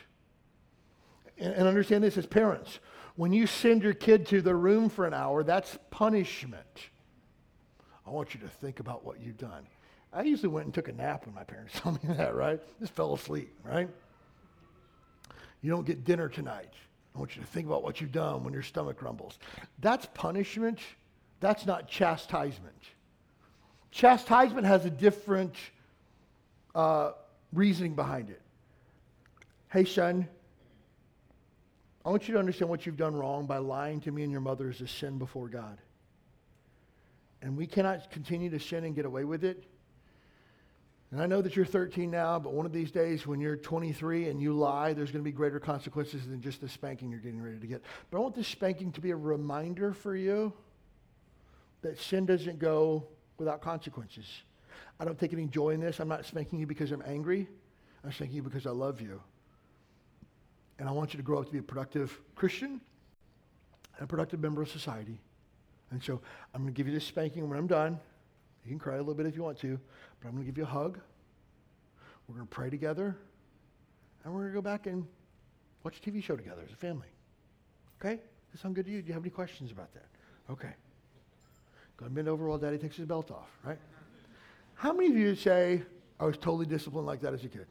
[1.38, 2.80] And, and understand this as parents.
[3.15, 6.89] When you send your kid to the room for an hour, that's punishment.
[8.05, 9.66] I want you to think about what you've done.
[10.14, 12.60] I usually went and took a nap when my parents told me that, right?
[12.80, 13.89] Just fell asleep, right?
[15.62, 16.74] You don't get dinner tonight.
[17.16, 19.39] I want you to think about what you've done when your stomach rumbles.
[19.80, 20.80] That's punishment.
[21.39, 22.76] That's not chastisement.
[23.91, 25.55] Chastisement has a different
[26.76, 27.13] uh,
[27.53, 28.41] reasoning behind it.
[29.71, 30.28] Hey, son,
[32.05, 34.41] I want you to understand what you've done wrong by lying to me and your
[34.41, 35.80] mother is a sin before God.
[37.41, 39.63] And we cannot continue to sin and get away with it.
[41.11, 44.30] And I know that you're 13 now, but one of these days when you're 23
[44.30, 47.41] and you lie, there's going to be greater consequences than just the spanking you're getting
[47.41, 47.84] ready to get.
[48.11, 50.51] But I want this spanking to be a reminder for you
[51.82, 53.05] that sin doesn't go
[53.38, 54.26] without consequences.
[55.00, 56.00] I don't take any joy in this.
[56.00, 57.48] I'm not spanking you because I'm angry.
[58.04, 59.22] I'm spanking you because I love you.
[60.80, 62.82] And I want you to grow up to be a productive Christian
[63.96, 65.20] and a productive member of society.
[65.91, 66.22] And so
[66.54, 68.00] I'm going to give you this spanking when I'm done.
[68.66, 69.80] You can cry a little bit if you want to,
[70.20, 71.00] but I'm going to give you a hug.
[72.28, 73.16] We're going to pray together.
[74.24, 75.06] And we're going to go back and
[75.84, 77.08] watch a TV show together as a family.
[78.00, 78.16] Okay?
[78.16, 78.22] Does
[78.54, 79.02] that sound good to you?
[79.02, 80.08] Do you have any questions about that?
[80.50, 80.74] Okay.
[81.98, 83.78] Go and bend over while daddy takes his belt off, right?
[84.76, 85.82] How many of you say,
[86.19, 87.65] I was totally disciplined like that as a kid?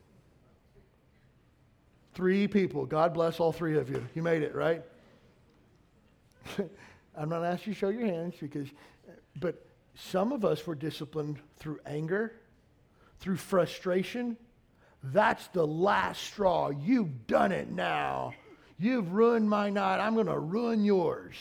[2.15, 2.87] Three people.
[2.87, 4.05] God bless all three of you.
[4.15, 4.83] You made it, right?
[7.17, 8.69] I'm not asking you to show your hands because,
[9.41, 12.33] but some of us were disciplined through anger,
[13.21, 14.37] through frustration.
[15.03, 16.71] That's the last straw.
[16.71, 18.35] You've done it now.
[18.79, 19.99] You've ruined my night.
[19.99, 21.37] I'm going to ruin yours.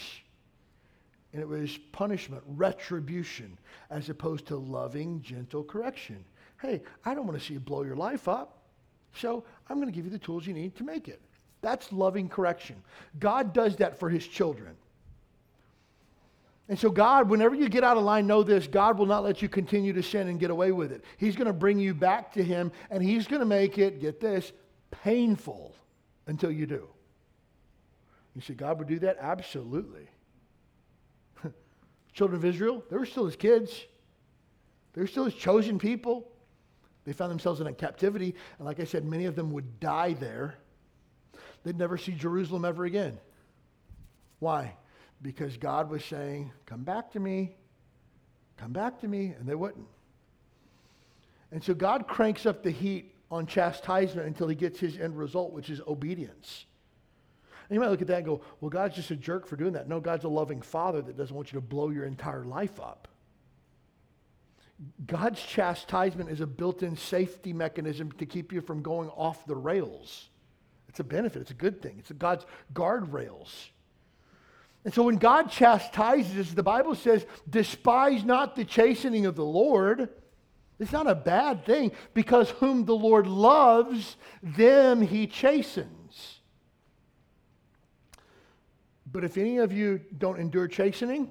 [1.34, 3.58] And it was punishment, retribution,
[3.90, 6.24] as opposed to loving, gentle correction.
[6.62, 8.60] Hey, I don't want to see you blow your life up.
[9.16, 11.22] So I'm going to give you the tools you need to make it.
[11.62, 12.76] That's loving correction.
[13.20, 14.76] God does that for his children.
[16.70, 19.42] And so, God, whenever you get out of line, know this God will not let
[19.42, 21.04] you continue to sin and get away with it.
[21.18, 24.22] He's going to bring you back to Him, and He's going to make it, get
[24.22, 24.54] this,
[24.90, 25.76] painful
[26.28, 26.88] until you do.
[28.34, 29.18] You say, God would do that?
[29.20, 30.08] Absolutely.
[32.14, 33.86] Children of Israel, they were still His kids,
[34.94, 36.30] they were still His chosen people.
[37.06, 40.14] They found themselves in a captivity, and like I said, many of them would die
[40.14, 40.56] there.
[41.64, 43.20] They'd never see Jerusalem ever again.
[44.40, 44.76] Why?
[45.24, 47.56] because God was saying, Come back to me,
[48.58, 49.88] come back to me, and they wouldn't.
[51.52, 55.54] And so God cranks up the heat on chastisement until he gets his end result,
[55.54, 56.66] which is obedience.
[57.70, 59.74] And you might look at that and go, Well, God's just a jerk for doing
[59.74, 59.88] that.
[59.88, 63.08] No, God's a loving father that doesn't want you to blow your entire life up.
[65.06, 69.56] God's chastisement is a built in safety mechanism to keep you from going off the
[69.56, 70.30] rails.
[70.90, 71.96] It's a benefit, it's a good thing.
[72.00, 73.70] It's God's guardrails.
[74.86, 80.10] And so when God chastises, the Bible says, despise not the chastening of the Lord.
[80.80, 86.03] It's not a bad thing because whom the Lord loves, them he chastens.
[89.14, 91.30] But if any of you don't endure chastening,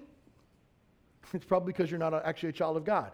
[1.34, 3.10] it's probably because you're not actually a child of God.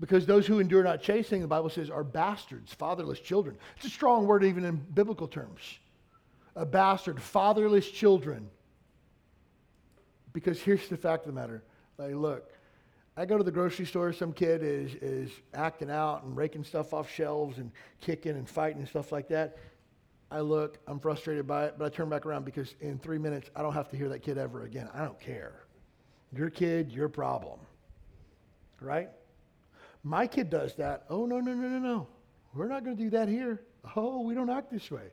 [0.00, 3.56] Because those who endure not chastening, the Bible says, are bastards, fatherless children.
[3.76, 5.60] It's a strong word even in biblical terms.
[6.56, 8.48] A bastard, fatherless children.
[10.32, 11.62] Because here's the fact of the matter.
[11.96, 12.52] Like, look,
[13.16, 16.92] I go to the grocery store, some kid is, is acting out and raking stuff
[16.92, 17.70] off shelves and
[18.00, 19.56] kicking and fighting and stuff like that.
[20.30, 23.50] I look, I'm frustrated by it, but I turn back around because in three minutes,
[23.54, 24.88] I don't have to hear that kid ever again.
[24.92, 25.64] I don't care.
[26.36, 27.60] Your kid, your problem.
[28.80, 29.10] Right?
[30.02, 31.04] My kid does that.
[31.08, 32.08] Oh, no, no, no, no, no.
[32.54, 33.62] We're not going to do that here.
[33.96, 35.08] Oh, we don't act this way.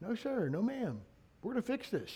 [0.00, 0.48] No, sir.
[0.48, 1.00] No, ma'am.
[1.42, 2.10] We're going to fix this.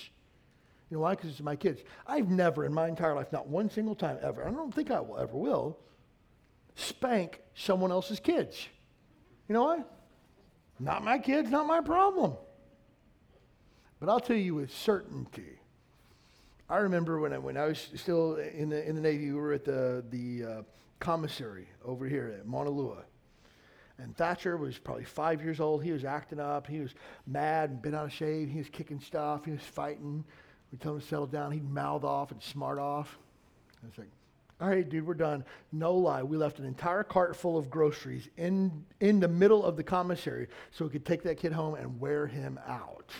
[0.90, 1.14] You know why?
[1.14, 1.82] Because it's my kids.
[2.06, 5.00] I've never in my entire life, not one single time ever, I don't think I
[5.00, 5.78] will ever will,
[6.76, 8.68] spank someone else's kids.
[9.48, 9.84] You know why?
[10.78, 12.34] Not my kids, not my problem.
[14.00, 15.60] But I'll tell you with certainty.
[16.68, 19.52] I remember when I, when I was still in the, in the Navy, we were
[19.52, 20.62] at the, the uh,
[20.98, 23.04] commissary over here at Mauna.
[23.98, 25.84] And Thatcher was probably five years old.
[25.84, 26.66] He was acting up.
[26.66, 26.94] He was
[27.26, 28.50] mad and been out of shape.
[28.50, 29.44] He was kicking stuff.
[29.44, 30.24] He was fighting.
[30.72, 31.52] We told him to settle down.
[31.52, 33.18] He'd mouth off and smart off.
[33.82, 34.10] I was like,
[34.64, 35.44] all right, dude, we're done.
[35.72, 36.22] No lie.
[36.22, 40.48] We left an entire cart full of groceries in, in the middle of the commissary
[40.70, 43.12] so we could take that kid home and wear him out.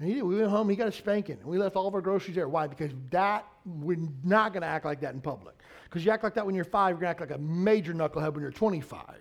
[0.00, 0.22] And he.
[0.22, 1.36] We went home, he got a spanking.
[1.38, 2.48] And we left all of our groceries there.
[2.48, 2.66] Why?
[2.66, 5.54] Because that, we're not going to act like that in public.
[5.84, 7.94] Because you act like that when you're five, you're going to act like a major
[7.94, 9.04] knucklehead when you're 25.
[9.06, 9.16] And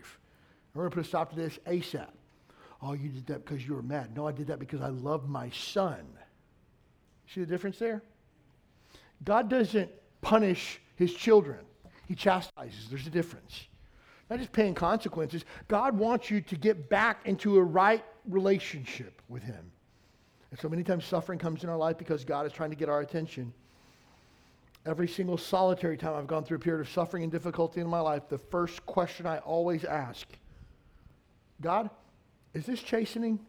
[0.73, 2.09] we're going to put a stop to this ASAP.
[2.81, 4.15] Oh, you did that because you were mad.
[4.15, 6.07] No, I did that because I love my son.
[7.31, 8.01] See the difference there?
[9.23, 9.91] God doesn't
[10.21, 11.59] punish his children,
[12.07, 12.87] he chastises.
[12.89, 13.67] There's a difference.
[14.29, 15.45] Not just paying consequences.
[15.67, 19.71] God wants you to get back into a right relationship with him.
[20.51, 22.87] And so many times suffering comes in our life because God is trying to get
[22.87, 23.53] our attention.
[24.85, 27.99] Every single solitary time I've gone through a period of suffering and difficulty in my
[27.99, 30.27] life, the first question I always ask
[31.61, 31.89] God,
[32.53, 33.39] is this chastening?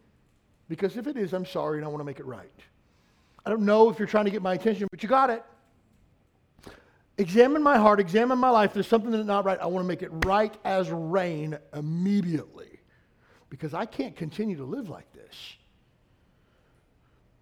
[0.69, 2.49] Because if it is, I'm sorry and I want to make it right.
[3.45, 5.43] I don't know if you're trying to get my attention, but you got it.
[7.17, 8.75] Examine my heart, examine my life.
[8.75, 9.59] There's something that's not right.
[9.61, 12.81] I want to make it right as rain immediately
[13.51, 15.57] because I can't continue to live like this.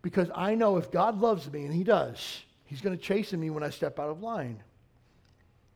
[0.03, 3.49] Because I know if God loves me, and He does, He's going to chasten me
[3.49, 4.63] when I step out of line.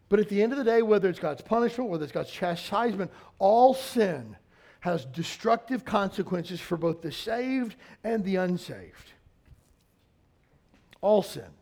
[0.09, 3.11] But at the end of the day, whether it's God's punishment, whether it's God's chastisement,
[3.39, 4.37] all sin
[4.81, 9.13] has destructive consequences for both the saved and the unsaved.
[11.01, 11.56] All sin.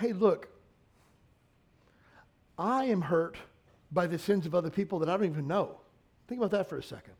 [0.00, 0.48] Hey, look,
[2.58, 3.36] I am hurt
[3.92, 5.78] by the sins of other people that I don't even know.
[6.26, 7.12] Think about that for a second.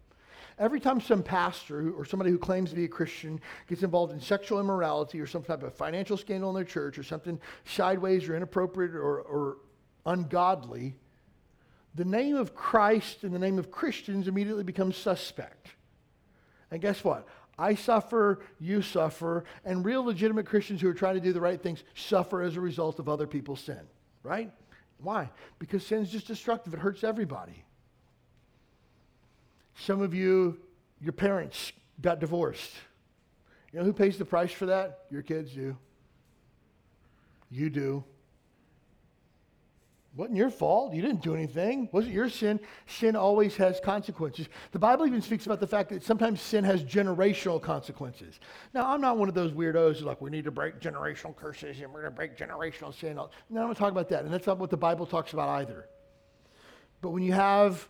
[0.59, 4.21] Every time some pastor or somebody who claims to be a Christian gets involved in
[4.21, 8.35] sexual immorality or some type of financial scandal in their church or something sideways or
[8.35, 9.59] inappropriate or, or
[10.07, 10.95] ungodly,
[11.97, 15.69] the name of Christ and the name of Christians immediately becomes suspect.
[16.71, 17.29] And guess what?
[17.61, 21.61] I suffer, you suffer, and real legitimate Christians who are trying to do the right
[21.61, 23.81] things suffer as a result of other people's sin,
[24.23, 24.51] right?
[25.03, 25.29] Why?
[25.59, 26.73] Because sin's just destructive.
[26.73, 27.65] It hurts everybody.
[29.75, 30.59] Some of you,
[31.03, 32.73] your parents got divorced.
[33.73, 35.01] You know who pays the price for that?
[35.11, 35.77] Your kids do.
[37.51, 38.05] You do.
[40.17, 40.93] Wasn't your fault.
[40.93, 41.89] You didn't do anything.
[41.93, 42.59] Wasn't your sin.
[42.87, 44.49] Sin always has consequences.
[44.73, 48.41] The Bible even speaks about the fact that sometimes sin has generational consequences.
[48.75, 51.93] Now, I'm not one of those weirdos like, we need to break generational curses and
[51.93, 53.17] we're going to break generational sin.
[53.17, 54.25] No, I'm not talking about that.
[54.25, 55.87] And that's not what the Bible talks about either.
[57.03, 57.89] But when you have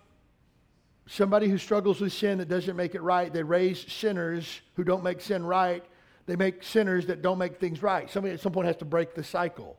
[1.07, 5.03] somebody who struggles with sin that doesn't make it right, they raise sinners who don't
[5.03, 5.83] make sin right.
[6.27, 8.11] They make sinners that don't make things right.
[8.11, 9.79] Somebody at some point has to break the cycle.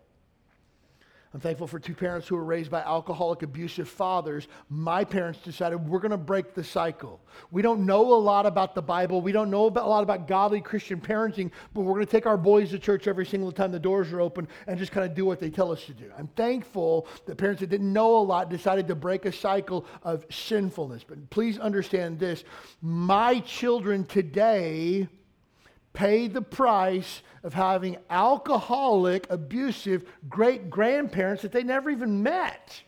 [1.34, 4.50] I'm thankful for two parents who were raised by alcoholic, abusive fathers.
[4.70, 7.22] My parents decided we're going to break the cycle.
[7.52, 9.22] We don't know a lot about the Bible.
[9.22, 12.36] We don't know a lot about godly Christian parenting, but we're going to take our
[12.36, 15.26] boys to church every single time the doors are open and just kind of do
[15.26, 16.12] what they tell us to do.
[16.18, 20.26] I'm thankful that parents that didn't know a lot decided to break a cycle of
[20.30, 21.06] sinfulness.
[21.08, 22.44] But please understand this
[22.82, 25.08] my children today
[25.94, 32.82] pay the price of having alcoholic, abusive great grandparents that they never even met.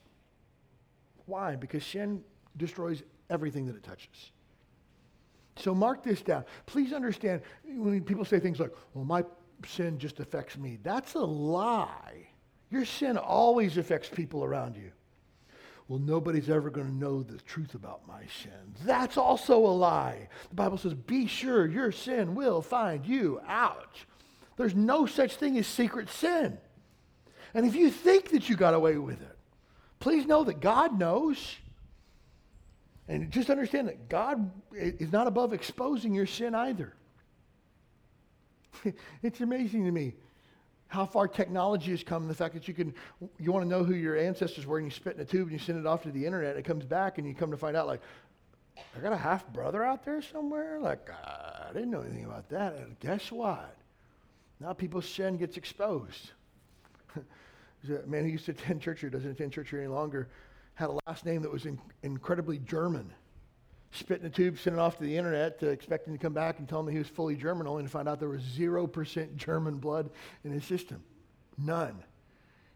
[1.26, 1.56] Why?
[1.56, 2.24] Because sin
[2.58, 4.32] destroys everything that it touches.
[5.56, 6.46] So mark this down.
[6.66, 9.24] Please understand when people say things like, well, my
[9.66, 10.80] sin just affects me.
[10.84, 12.28] That's a lie.
[12.70, 14.92] Your sin always affects people around you
[15.88, 18.76] well, nobody's ever going to know the truth about my sin.
[18.86, 20.30] That's also a lie.
[20.50, 23.98] The Bible says, be sure your sin will find you out.
[24.56, 26.58] There's no such thing as secret sin.
[27.54, 29.38] And if you think that you got away with it,
[30.00, 31.56] please know that God knows.
[33.08, 36.94] And just understand that God is not above exposing your sin either.
[39.22, 40.16] it's amazing to me
[40.94, 42.94] how far technology has come, the fact that you can,
[43.40, 45.52] you want to know who your ancestors were, and you spit in a tube and
[45.52, 47.58] you send it off to the internet, and it comes back, and you come to
[47.58, 48.00] find out, like,
[48.96, 50.80] I got a half brother out there somewhere?
[50.80, 52.76] Like, uh, I didn't know anything about that.
[52.76, 53.76] And guess what?
[54.60, 56.32] Now people's sin gets exposed.
[57.18, 60.30] A man who used to attend church here, doesn't attend church here any longer,
[60.76, 63.12] had a last name that was in, incredibly German
[63.94, 66.60] spit in a tube, sent it off to the internet, to expecting to come back
[66.60, 69.78] and tell me he was fully German, only to find out there was 0% German
[69.78, 70.10] blood
[70.44, 71.04] in his system.
[71.58, 71.96] None.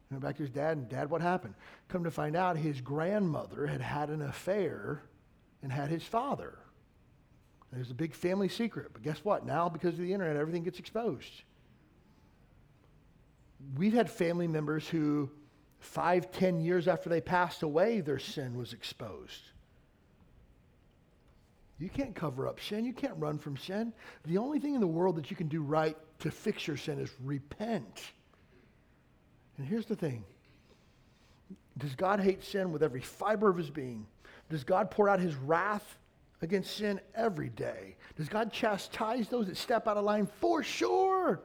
[0.09, 1.55] He went back to his dad, and Dad, what happened?
[1.89, 5.01] Come to find out, his grandmother had had an affair
[5.61, 6.57] and had his father.
[7.73, 8.91] It was a big family secret.
[8.93, 9.45] But guess what?
[9.45, 11.41] Now, because of the internet, everything gets exposed.
[13.75, 15.29] We've had family members who,
[15.79, 19.41] five, ten years after they passed away, their sin was exposed.
[21.79, 22.85] You can't cover up sin.
[22.85, 23.93] You can't run from sin.
[24.25, 26.99] The only thing in the world that you can do right to fix your sin
[26.99, 28.01] is repent.
[29.57, 30.23] And here's the thing
[31.77, 34.07] Does God hate sin with every fiber of his being?
[34.49, 35.99] Does God pour out his wrath
[36.41, 37.95] against sin every day?
[38.15, 40.27] Does God chastise those that step out of line?
[40.39, 41.41] For sure.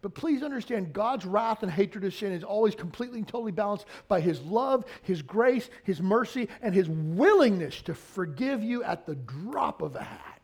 [0.00, 3.86] But please understand, God's wrath and hatred of sin is always completely and totally balanced
[4.06, 9.16] by His love, His grace, His mercy, and His willingness to forgive you at the
[9.16, 10.38] drop of a hat.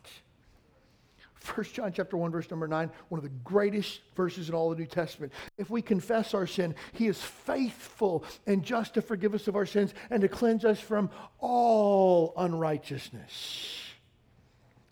[1.55, 4.77] 1 John chapter 1, verse number 9, one of the greatest verses in all the
[4.77, 5.33] New Testament.
[5.59, 9.67] If we confess our sin, He is faithful and just to forgive us of our
[9.67, 13.83] sins and to cleanse us from all unrighteousness.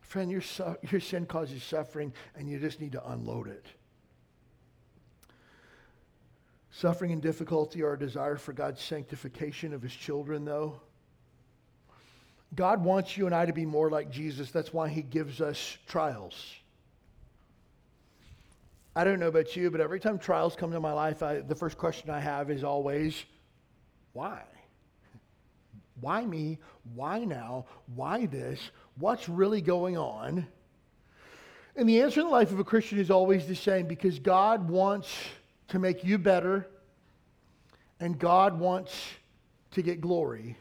[0.03, 3.65] Friend, your, su- your sin causes suffering, and you just need to unload it.
[6.73, 10.81] Suffering and difficulty are a desire for God's sanctification of his children, though.
[12.55, 14.51] God wants you and I to be more like Jesus.
[14.51, 16.35] That's why he gives us trials.
[18.97, 21.55] I don't know about you, but every time trials come to my life, I, the
[21.55, 23.23] first question I have is always,
[24.15, 24.43] why?
[26.01, 26.59] Why me?
[26.95, 27.67] Why now?
[27.95, 28.71] Why this?
[28.99, 30.47] What's really going on?
[31.77, 34.69] And the answer in the life of a Christian is always the same because God
[34.69, 35.15] wants
[35.73, 36.69] to make you better
[37.99, 38.95] and God wants
[39.71, 40.59] to get glory.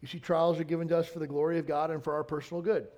[0.00, 2.24] You see, trials are given to us for the glory of God and for our
[2.24, 2.88] personal good.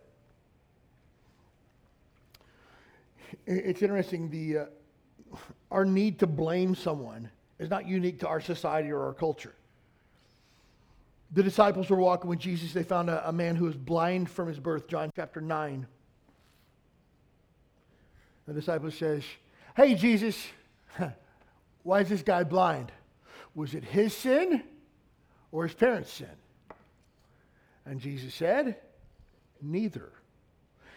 [3.44, 5.36] It's interesting, the, uh,
[5.72, 9.54] our need to blame someone is not unique to our society or our culture.
[11.32, 12.72] The disciples were walking with Jesus.
[12.72, 15.88] They found a, a man who was blind from his birth, John chapter 9.
[18.46, 19.24] The disciple says,
[19.74, 20.36] Hey, Jesus,
[21.82, 22.92] why is this guy blind?
[23.54, 24.62] Was it his sin
[25.52, 26.28] or his parents' sin?
[27.84, 28.76] And Jesus said,
[29.62, 30.10] Neither.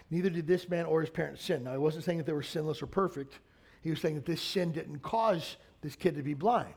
[0.09, 1.63] Neither did this man or his parents sin.
[1.63, 3.39] Now, he wasn't saying that they were sinless or perfect.
[3.81, 6.75] He was saying that this sin didn't cause this kid to be blind.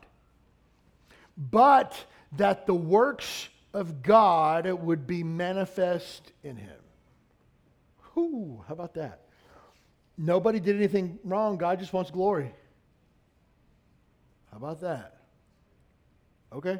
[1.37, 1.95] But
[2.37, 6.79] that the works of God would be manifest in him.
[8.15, 9.21] Whoo, how about that?
[10.17, 11.57] Nobody did anything wrong.
[11.57, 12.51] God just wants glory.
[14.59, 15.17] How about that?
[16.51, 16.79] Okay.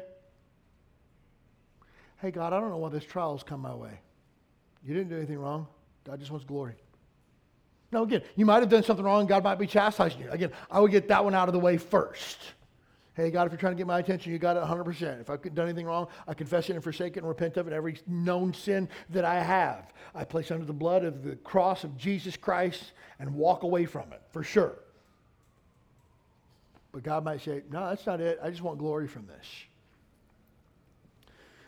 [2.20, 4.00] Hey, God, I don't know why this trial's come my way.
[4.82, 5.68] You didn't do anything wrong.
[6.04, 6.74] God just wants glory.
[7.92, 9.26] Now, again, you might have done something wrong.
[9.26, 10.28] God might be chastising you.
[10.28, 12.38] Again, I would get that one out of the way first.
[13.14, 15.20] Hey, God, if you're trying to get my attention, you got it 100%.
[15.20, 17.72] If I've done anything wrong, I confess it and forsake it and repent of it.
[17.72, 21.96] Every known sin that I have, I place under the blood of the cross of
[21.96, 24.78] Jesus Christ and walk away from it, for sure.
[26.98, 28.40] But God might say, no, that's not it.
[28.42, 29.46] I just want glory from this.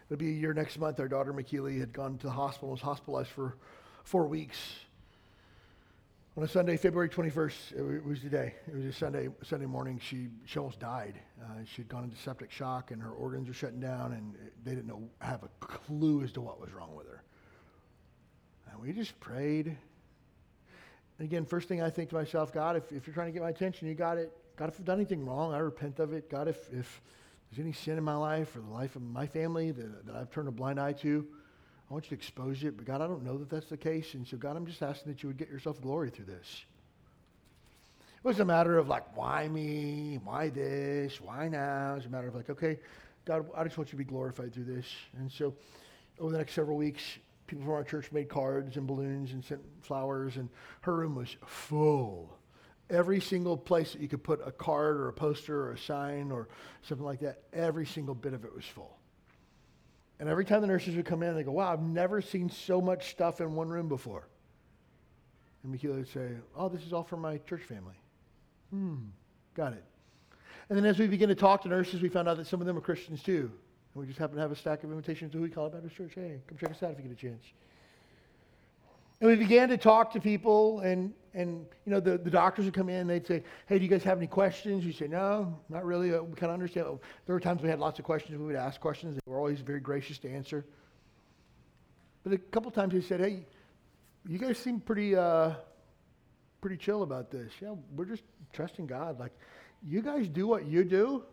[0.09, 0.99] It'll be a year next month.
[0.99, 3.55] Our daughter, McKeely, had gone to the hospital was hospitalized for
[4.03, 4.59] four weeks.
[6.37, 7.55] On a Sunday, February 21st,
[7.97, 8.57] it was the day.
[8.67, 10.01] It was a Sunday, Sunday morning.
[10.03, 11.15] She, she almost died.
[11.41, 14.89] Uh, she'd gone into septic shock and her organs were shutting down and they didn't
[14.89, 17.23] know, have a clue as to what was wrong with her.
[18.73, 19.67] And we just prayed.
[19.69, 19.77] And
[21.21, 23.51] again, first thing I think to myself, God, if, if you're trying to get my
[23.51, 24.37] attention, you got it.
[24.61, 26.29] God, if I've done anything wrong, I repent of it.
[26.29, 27.01] God, if, if
[27.51, 30.31] there's any sin in my life or the life of my family that, that I've
[30.31, 31.27] turned a blind eye to,
[31.89, 32.77] I want you to expose it.
[32.77, 34.13] But God, I don't know that that's the case.
[34.13, 36.67] And so, God, I'm just asking that you would get yourself glory through this.
[38.23, 40.21] It was a matter of like, why me?
[40.25, 41.23] Why this?
[41.23, 41.95] Why now?
[41.97, 42.79] It's a matter of like, okay,
[43.25, 44.85] God, I just want you to be glorified through this.
[45.19, 45.55] And so,
[46.19, 47.01] over the next several weeks,
[47.47, 50.51] people from our church made cards and balloons and sent flowers, and
[50.83, 52.37] her room was full
[52.91, 56.31] Every single place that you could put a card or a poster or a sign
[56.31, 56.49] or
[56.83, 58.99] something like that, every single bit of it was full.
[60.19, 62.81] And every time the nurses would come in, they go, Wow, I've never seen so
[62.81, 64.29] much stuff in one room before.
[65.63, 67.95] And Michaela would say, Oh, this is all for my church family.
[68.71, 68.97] Hmm,
[69.55, 69.85] got it.
[70.69, 72.67] And then as we begin to talk to nurses, we found out that some of
[72.67, 73.51] them are Christians too.
[73.95, 76.13] And we just happen to have a stack of invitations to Huikala Baptist Church.
[76.15, 77.45] Hey, come check us out if you get a chance.
[79.21, 82.75] And we began to talk to people, and, and you know, the, the doctors would
[82.75, 84.85] come in, and they'd say, Hey, do you guys have any questions?
[84.85, 86.11] You say, No, not really.
[86.11, 86.87] We kind of understand.
[87.27, 88.39] There were times we had lots of questions.
[88.39, 89.15] We would ask questions.
[89.15, 90.65] They were always very gracious to answer.
[92.25, 93.47] But a couple times they said, Hey,
[94.27, 95.53] you guys seem pretty, uh,
[96.61, 97.53] pretty chill about this.
[97.61, 99.21] Yeah, we're just trusting God.
[99.21, 99.33] Like,
[99.87, 101.25] you guys do what you do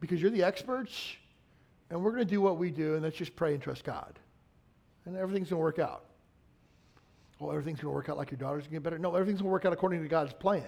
[0.00, 1.16] because you're the experts,
[1.90, 4.18] and we're going to do what we do, and let's just pray and trust God.
[5.06, 6.04] And everything's going to work out
[7.40, 8.98] oh, everything's going to work out like your daughter's going to get better.
[8.98, 10.62] No, everything's going to work out according to God's plan.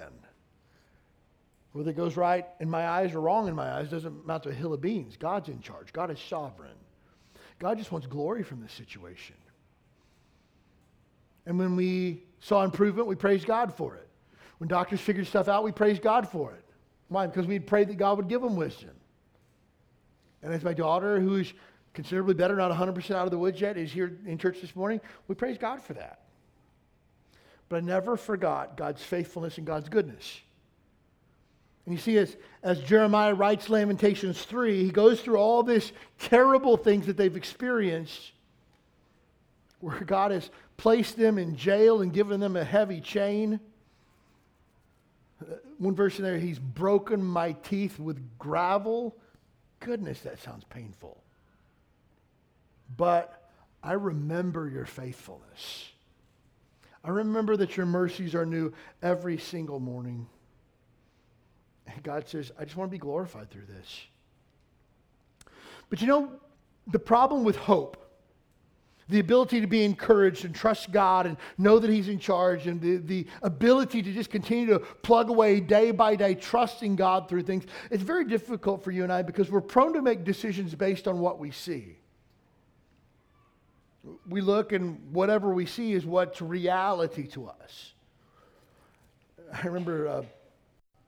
[1.72, 4.48] Whether it goes right in my eyes or wrong in my eyes doesn't amount to
[4.48, 5.16] a hill of beans.
[5.16, 5.92] God's in charge.
[5.92, 6.76] God is sovereign.
[7.58, 9.36] God just wants glory from this situation.
[11.46, 14.08] And when we saw improvement, we praised God for it.
[14.58, 16.64] When doctors figured stuff out, we praised God for it.
[17.08, 17.26] Why?
[17.26, 18.90] Because we prayed that God would give them wisdom.
[20.42, 21.52] And as my daughter, who is
[21.92, 25.00] considerably better, not 100% out of the woods yet, is here in church this morning,
[25.28, 26.20] we praise God for that.
[27.70, 30.40] But I never forgot God's faithfulness and God's goodness.
[31.86, 36.76] And you see, as, as Jeremiah writes Lamentations 3, he goes through all these terrible
[36.76, 38.32] things that they've experienced,
[39.78, 43.60] where God has placed them in jail and given them a heavy chain.
[45.78, 49.16] One verse in there, he's broken my teeth with gravel.
[49.78, 51.22] Goodness, that sounds painful.
[52.96, 53.48] But
[53.82, 55.92] I remember your faithfulness.
[57.02, 58.72] I remember that your mercies are new
[59.02, 60.26] every single morning.
[61.86, 64.00] And God says, I just want to be glorified through this.
[65.88, 66.30] But you know,
[66.86, 67.96] the problem with hope,
[69.08, 72.80] the ability to be encouraged and trust God and know that He's in charge, and
[72.80, 77.42] the, the ability to just continue to plug away day by day, trusting God through
[77.42, 81.08] things, it's very difficult for you and I because we're prone to make decisions based
[81.08, 81.96] on what we see.
[84.28, 87.92] We look and whatever we see is what's reality to us.
[89.52, 90.22] I remember uh,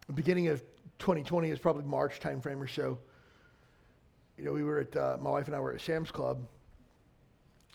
[0.07, 0.62] the beginning of
[0.99, 2.99] 2020 is probably March timeframe or so.
[4.36, 6.47] You know, we were at, uh, my wife and I were at Sam's Club.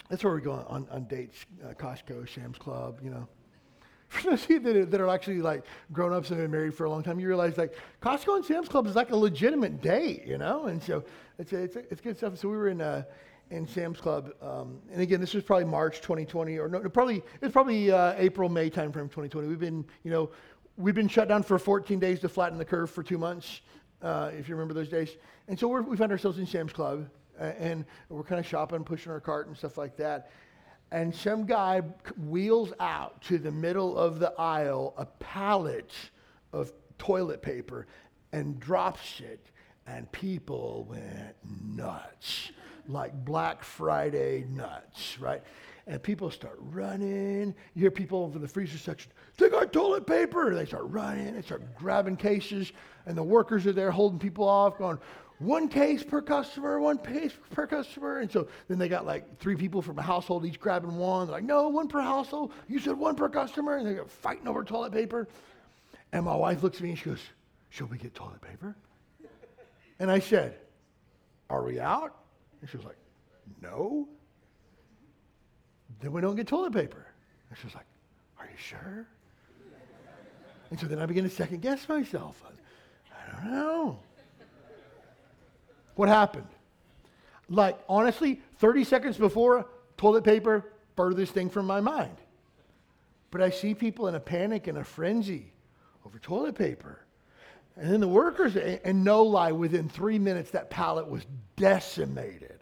[0.09, 3.27] That's where we go on, on dates, uh, Costco, Sam's Club, you know.
[4.09, 6.73] For those of you that are, that are actually like grown ups and been married
[6.73, 9.81] for a long time, you realize like Costco and Sam's Club is like a legitimate
[9.81, 10.67] date, you know?
[10.67, 11.03] And so
[11.37, 12.37] it's, it's, it's good stuff.
[12.37, 13.03] So we were in, uh,
[13.49, 14.33] in Sam's Club.
[14.41, 18.49] Um, and again, this was probably March 2020, or no, probably it's probably uh, April,
[18.49, 19.47] May timeframe 2020.
[19.47, 20.29] We've been, you know,
[20.77, 23.61] we've been shut down for 14 days to flatten the curve for two months,
[24.01, 25.17] uh, if you remember those days.
[25.47, 29.19] And so we found ourselves in Sam's Club, and we're kind of shopping, pushing our
[29.19, 30.31] cart and stuff like that.
[30.91, 31.81] And some guy
[32.27, 35.91] wheels out to the middle of the aisle a pallet
[36.53, 37.87] of toilet paper
[38.31, 39.47] and drops it,
[39.85, 41.35] and people went
[41.75, 42.51] nuts
[42.87, 45.41] like Black Friday nuts, right?
[45.85, 47.55] And people start running.
[47.73, 50.53] You hear people over the freezer section, they got toilet paper.
[50.53, 52.73] They start running, they start grabbing cases,
[53.05, 54.99] and the workers are there holding people off, going,
[55.39, 58.19] one case per customer, one case per customer.
[58.19, 61.27] And so then they got like three people from a household each grabbing one.
[61.27, 62.53] They're like, no, one per household.
[62.67, 63.77] You said one per customer.
[63.77, 65.27] And they got fighting over toilet paper.
[66.11, 67.21] And my wife looks at me and she goes,
[67.69, 68.75] Should we get toilet paper?
[69.99, 70.57] And I said,
[71.49, 72.15] Are we out?
[72.61, 72.97] And she was like,
[73.61, 74.07] No.
[76.01, 77.07] Then we don't get toilet paper.
[77.49, 77.85] And she was like,
[78.39, 79.07] Are you sure?
[80.69, 82.43] And so then I began to second guess myself.
[83.11, 83.99] I don't know.
[85.95, 86.47] What happened?
[87.49, 92.17] Like, honestly, 30 seconds before, toilet paper, furthest thing from my mind.
[93.31, 95.53] But I see people in a panic and a frenzy
[96.05, 96.99] over toilet paper.
[97.77, 101.25] And then the workers, and no lie, within three minutes, that pallet was
[101.55, 102.59] decimated.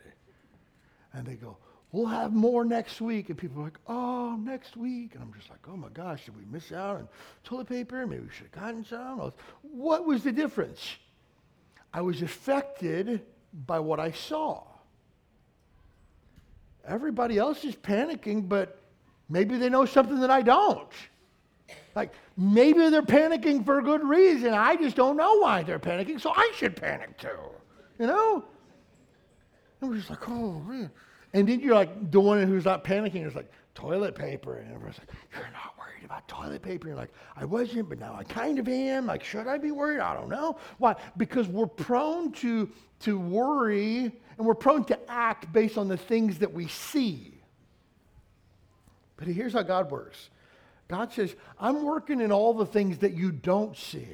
[1.13, 1.57] And they go,
[1.91, 3.29] We'll have more next week.
[3.29, 5.13] And people are like, Oh, next week.
[5.13, 7.07] And I'm just like, Oh my gosh, did we miss out on
[7.45, 8.05] toilet paper?
[8.05, 9.31] Maybe we should have gotten some.
[9.61, 10.97] What was the difference?
[11.93, 13.21] I was affected
[13.65, 14.63] by what I saw.
[16.85, 18.81] Everybody else is panicking, but
[19.29, 20.91] maybe they know something that I don't.
[21.95, 24.53] Like, maybe they're panicking for a good reason.
[24.53, 27.29] I just don't know why they're panicking, so I should panic too.
[27.97, 28.43] You know?
[29.79, 30.91] And we're just like, oh, man.
[31.33, 34.57] And then you're like, the one who's not panicking is like, toilet paper.
[34.57, 36.87] And everyone's like, you're not worried about toilet paper.
[36.87, 39.05] You're like, I wasn't, but now I kind of am.
[39.05, 39.99] Like, should I be worried?
[39.99, 40.57] I don't know.
[40.77, 40.95] Why?
[41.17, 42.69] Because we're prone to,
[43.01, 47.33] to worry and we're prone to act based on the things that we see.
[49.17, 50.29] But here's how God works
[50.87, 54.07] God says, I'm working in all the things that you don't see.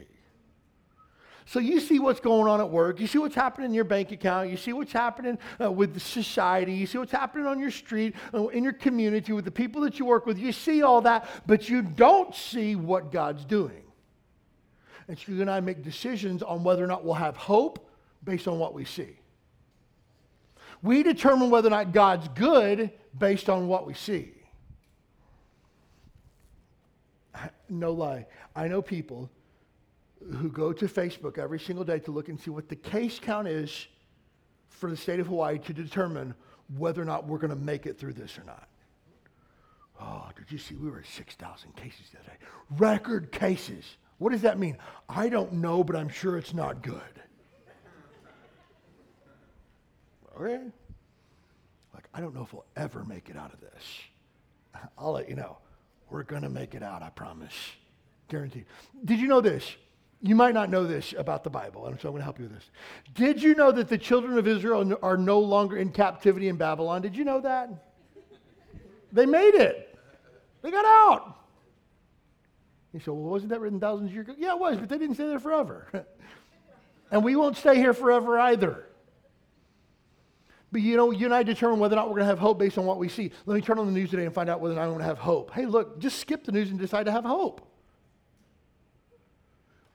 [1.46, 3.00] So you see what's going on at work.
[3.00, 4.50] You see what's happening in your bank account.
[4.50, 6.74] You see what's happening uh, with society.
[6.74, 10.00] You see what's happening on your street, uh, in your community, with the people that
[10.00, 10.38] you work with.
[10.38, 13.84] You see all that, but you don't see what God's doing.
[15.10, 17.90] And so you and I make decisions on whether or not we'll have hope
[18.24, 19.20] based on what we see.
[20.82, 24.32] We determine whether or not God's good based on what we see.
[27.70, 28.26] No lie.
[28.56, 29.30] I know people
[30.38, 33.48] who go to Facebook every single day to look and see what the case count
[33.48, 33.88] is
[34.70, 36.36] for the state of Hawaii to determine
[36.78, 38.68] whether or not we're going to make it through this or not.
[40.00, 40.76] Oh, did you see?
[40.76, 42.46] We were at 6,000 cases the other day.
[42.78, 43.86] Record cases.
[44.18, 44.78] What does that mean?
[45.10, 47.02] I don't know, but I'm sure it's not good.
[50.40, 50.60] Okay?
[51.94, 53.84] Like, I don't know if we'll ever make it out of this.
[54.98, 55.58] I'll let you know.
[56.12, 57.54] We're going to make it out, I promise.
[58.28, 58.66] Guaranteed.
[59.06, 59.76] Did you know this?
[60.22, 62.44] You might not know this about the Bible, and so I'm going to help you
[62.44, 62.70] with this.
[63.16, 67.02] Did you know that the children of Israel are no longer in captivity in Babylon?
[67.02, 67.70] Did you know that?
[69.12, 69.98] They made it.
[70.62, 71.38] They got out.
[72.94, 74.36] You said, well, wasn't that written thousands of years ago?
[74.38, 76.06] Yeah, it was, but they didn't stay there forever.
[77.12, 78.86] and we won't stay here forever either.
[80.72, 82.60] But you know, you and I determine whether or not we're going to have hope
[82.60, 83.32] based on what we see.
[83.46, 85.00] Let me turn on the news today and find out whether or not I'm going
[85.00, 85.52] to have hope.
[85.52, 87.68] Hey, look, just skip the news and decide to have hope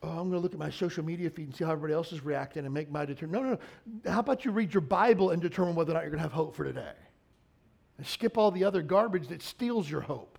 [0.07, 2.13] oh, I'm going to look at my social media feed and see how everybody else
[2.13, 3.49] is reacting and make my determination.
[3.49, 3.59] No, no,
[4.05, 4.13] no.
[4.13, 6.33] How about you read your Bible and determine whether or not you're going to have
[6.33, 6.93] hope for today?
[7.99, 10.39] And skip all the other garbage that steals your hope.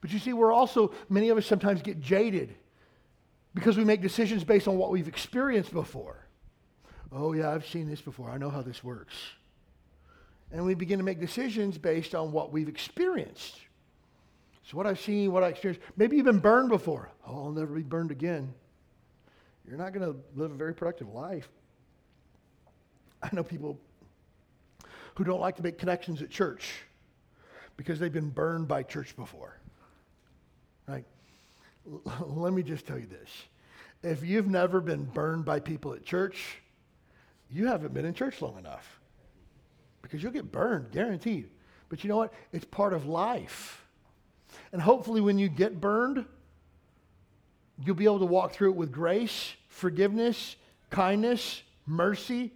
[0.00, 2.54] But you see, we're also, many of us sometimes get jaded
[3.54, 6.21] because we make decisions based on what we've experienced before.
[7.14, 8.30] Oh, yeah, I've seen this before.
[8.30, 9.14] I know how this works.
[10.50, 13.56] And we begin to make decisions based on what we've experienced.
[14.64, 17.10] So, what I've seen, what I experienced, maybe you've been burned before.
[17.26, 18.54] Oh, I'll never be burned again.
[19.66, 21.48] You're not going to live a very productive life.
[23.22, 23.78] I know people
[25.14, 26.84] who don't like to make connections at church
[27.76, 29.58] because they've been burned by church before.
[30.88, 31.04] Right?
[32.26, 33.30] Let me just tell you this.
[34.02, 36.61] If you've never been burned by people at church,
[37.52, 39.00] you haven't been in church long enough
[40.00, 41.48] because you'll get burned, guaranteed.
[41.88, 42.32] But you know what?
[42.52, 43.84] It's part of life.
[44.72, 46.24] And hopefully, when you get burned,
[47.84, 50.56] you'll be able to walk through it with grace, forgiveness,
[50.90, 52.52] kindness, mercy.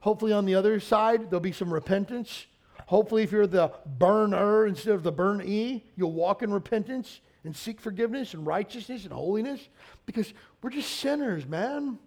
[0.00, 2.46] Hopefully, on the other side, there'll be some repentance.
[2.86, 7.54] Hopefully, if you're the burner instead of the burn e, you'll walk in repentance and
[7.54, 9.68] seek forgiveness and righteousness and holiness
[10.04, 11.98] because we're just sinners, man.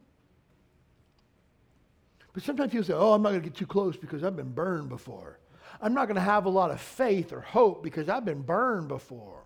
[2.34, 4.52] But sometimes people say, oh, I'm not going to get too close because I've been
[4.52, 5.40] burned before.
[5.82, 8.88] I'm not going to have a lot of faith or hope because I've been burned
[8.88, 9.44] before.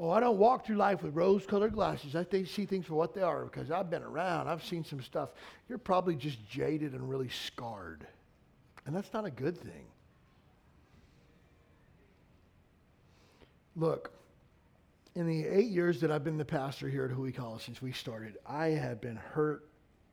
[0.00, 2.16] Oh, I don't walk through life with rose colored glasses.
[2.16, 4.48] I see things for what they are because I've been around.
[4.48, 5.30] I've seen some stuff.
[5.68, 8.06] You're probably just jaded and really scarred.
[8.86, 9.86] And that's not a good thing.
[13.76, 14.12] Look,
[15.14, 18.36] in the eight years that I've been the pastor here at Huikala since we started,
[18.46, 19.68] I have been hurt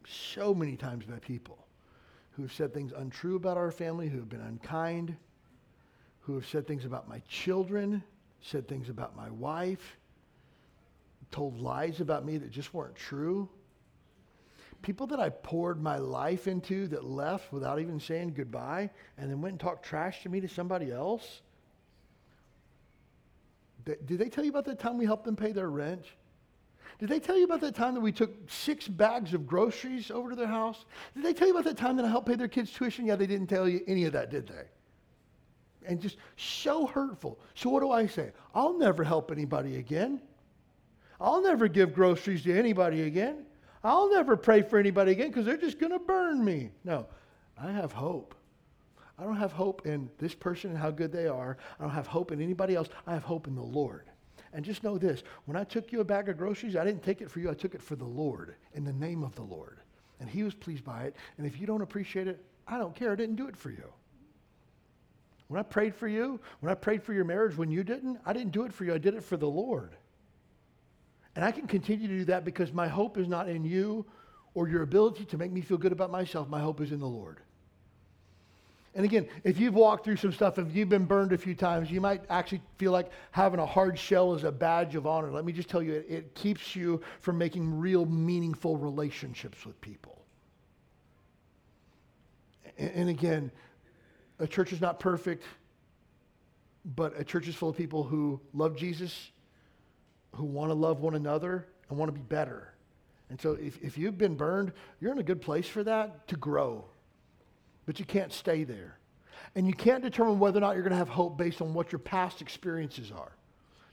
[0.07, 1.65] so many times by people
[2.31, 5.15] who have said things untrue about our family, who have been unkind,
[6.21, 8.03] who have said things about my children,
[8.41, 9.97] said things about my wife,
[11.31, 13.49] told lies about me that just weren't true.
[14.81, 19.41] People that I poured my life into that left without even saying goodbye and then
[19.41, 21.41] went and talked trash to me to somebody else.
[23.85, 26.05] Did they tell you about the time we helped them pay their rent?
[26.99, 30.29] Did they tell you about that time that we took six bags of groceries over
[30.29, 30.85] to their house?
[31.15, 33.05] Did they tell you about that time that I helped pay their kids' tuition?
[33.05, 34.65] Yeah, they didn't tell you any of that, did they?
[35.87, 37.39] And just so hurtful.
[37.55, 38.31] So what do I say?
[38.53, 40.21] I'll never help anybody again.
[41.19, 43.45] I'll never give groceries to anybody again.
[43.83, 46.71] I'll never pray for anybody again because they're just going to burn me.
[46.83, 47.07] No,
[47.57, 48.35] I have hope.
[49.17, 51.57] I don't have hope in this person and how good they are.
[51.79, 52.89] I don't have hope in anybody else.
[53.05, 54.10] I have hope in the Lord.
[54.53, 57.21] And just know this when I took you a bag of groceries, I didn't take
[57.21, 59.79] it for you, I took it for the Lord, in the name of the Lord.
[60.19, 61.15] And He was pleased by it.
[61.37, 63.11] And if you don't appreciate it, I don't care.
[63.11, 63.91] I didn't do it for you.
[65.47, 68.31] When I prayed for you, when I prayed for your marriage, when you didn't, I
[68.31, 69.95] didn't do it for you, I did it for the Lord.
[71.35, 74.05] And I can continue to do that because my hope is not in you
[74.53, 76.47] or your ability to make me feel good about myself.
[76.49, 77.39] My hope is in the Lord.
[78.93, 81.89] And again, if you've walked through some stuff, if you've been burned a few times,
[81.89, 85.31] you might actually feel like having a hard shell is a badge of honor.
[85.31, 89.79] Let me just tell you, it, it keeps you from making real meaningful relationships with
[89.79, 90.25] people.
[92.77, 93.51] And, and again,
[94.39, 95.45] a church is not perfect,
[96.83, 99.31] but a church is full of people who love Jesus,
[100.35, 102.73] who want to love one another, and want to be better.
[103.29, 106.35] And so if, if you've been burned, you're in a good place for that to
[106.35, 106.83] grow
[107.85, 108.97] but you can't stay there.
[109.55, 111.91] And you can't determine whether or not you're going to have hope based on what
[111.91, 113.31] your past experiences are.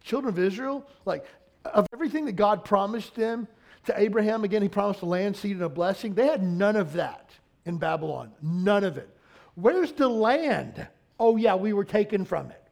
[0.05, 1.24] Children of Israel, like,
[1.64, 3.49] of everything that God promised them
[3.86, 6.14] to Abraham, again, he promised a land, seed, and a blessing.
[6.14, 7.30] They had none of that
[7.64, 8.32] in Babylon.
[8.41, 9.09] None of it.
[9.55, 10.86] Where's the land?
[11.18, 12.62] Oh, yeah, we were taken from it.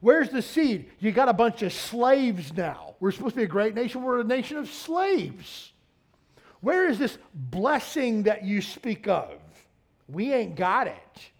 [0.00, 0.90] Where's the seed?
[0.98, 2.94] You got a bunch of slaves now.
[3.00, 4.02] We're supposed to be a great nation.
[4.02, 5.72] We're a nation of slaves.
[6.62, 9.39] Where is this blessing that you speak of?
[10.12, 11.30] We ain't got it.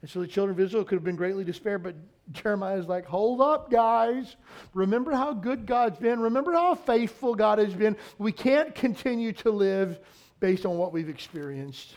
[0.00, 1.94] And so the children of Israel could have been greatly despaired, but
[2.32, 4.36] Jeremiah is like, hold up, guys.
[4.74, 6.20] Remember how good God's been.
[6.20, 7.96] Remember how faithful God has been.
[8.18, 9.98] We can't continue to live
[10.40, 11.96] based on what we've experienced.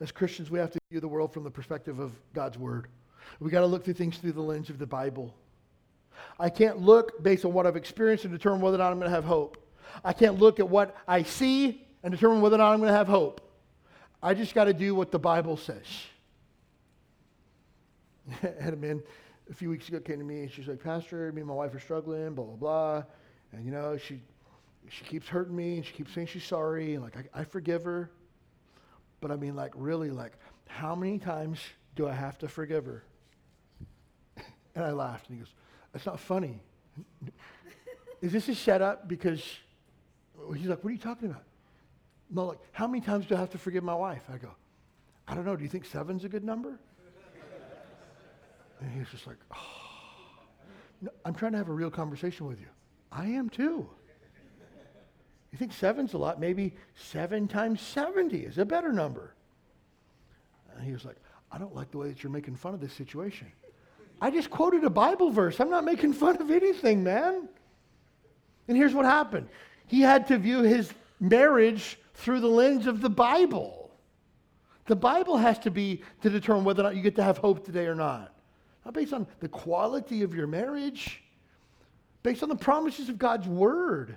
[0.00, 2.88] As Christians, we have to view the world from the perspective of God's Word.
[3.40, 5.34] We got to look through things through the lens of the Bible.
[6.38, 9.10] I can't look based on what I've experienced and determine whether or not I'm going
[9.10, 9.58] to have hope.
[10.04, 12.96] I can't look at what I see and determine whether or not I'm going to
[12.96, 13.40] have hope.
[14.22, 15.86] I just got to do what the Bible says.
[18.40, 19.02] had a man
[19.50, 21.74] a few weeks ago came to me and she's like, Pastor, me and my wife
[21.74, 23.02] are struggling, blah, blah, blah.
[23.52, 24.20] And, you know, she,
[24.88, 26.94] she keeps hurting me and she keeps saying she's sorry.
[26.94, 28.10] And, like, I, I forgive her.
[29.20, 30.32] But I mean, like, really, like,
[30.66, 31.58] how many times
[31.96, 33.04] do I have to forgive her?
[34.74, 35.28] And I laughed.
[35.28, 35.52] And he goes,
[35.92, 36.58] That's not funny.
[38.22, 39.06] Is this a setup?
[39.06, 39.42] Because
[40.56, 41.42] he's like, What are you talking about?
[42.32, 44.22] No, like, how many times do I have to forgive my wife?
[44.32, 44.48] I go,
[45.28, 45.54] I don't know.
[45.54, 46.78] Do you think seven's a good number?
[48.80, 49.56] And he's just like, oh.
[51.02, 52.68] No, I'm trying to have a real conversation with you.
[53.10, 53.88] I am too.
[55.52, 56.40] You think seven's a lot?
[56.40, 59.34] Maybe seven times 70 is a better number.
[60.74, 61.16] And he was like,
[61.50, 63.52] I don't like the way that you're making fun of this situation.
[64.22, 65.60] I just quoted a Bible verse.
[65.60, 67.48] I'm not making fun of anything, man.
[68.68, 69.48] And here's what happened
[69.86, 73.90] he had to view his marriage through the lens of the Bible.
[74.86, 77.64] The Bible has to be to determine whether or not you get to have hope
[77.64, 78.34] today or not.
[78.84, 81.22] Not based on the quality of your marriage,
[82.22, 84.16] based on the promises of God's word.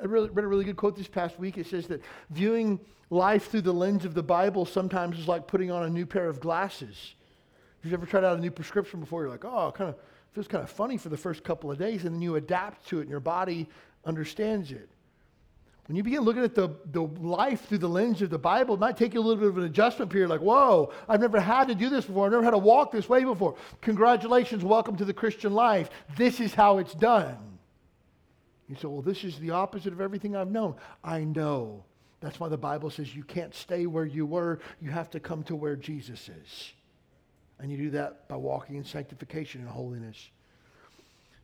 [0.00, 1.58] I really, read a really good quote this past week.
[1.58, 2.80] It says that viewing
[3.10, 6.28] life through the lens of the Bible sometimes is like putting on a new pair
[6.28, 7.14] of glasses.
[7.78, 9.96] If you've ever tried out a new prescription before, you're like, oh, kind of
[10.32, 12.98] feels kind of funny for the first couple of days, and then you adapt to
[12.98, 13.68] it, and your body
[14.04, 14.88] understands it.
[15.88, 18.80] When you begin looking at the, the life through the lens of the Bible, it
[18.80, 21.68] might take you a little bit of an adjustment period, like, whoa, I've never had
[21.68, 22.26] to do this before.
[22.26, 23.56] I've never had to walk this way before.
[23.80, 25.88] Congratulations, welcome to the Christian life.
[26.14, 27.38] This is how it's done.
[28.68, 30.74] You say, well, this is the opposite of everything I've known.
[31.02, 31.84] I know.
[32.20, 34.58] That's why the Bible says you can't stay where you were.
[34.82, 36.72] You have to come to where Jesus is.
[37.60, 40.18] And you do that by walking in sanctification and holiness.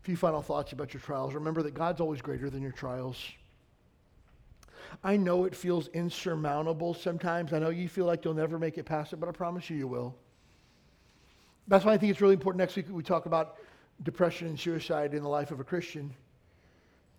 [0.03, 1.33] A few final thoughts about your trials.
[1.33, 3.17] Remember that God's always greater than your trials.
[5.03, 7.53] I know it feels insurmountable sometimes.
[7.53, 9.77] I know you feel like you'll never make it past it, but I promise you,
[9.77, 10.15] you will.
[11.67, 13.57] That's why I think it's really important next week we talk about
[14.03, 16.15] depression and suicide in the life of a Christian.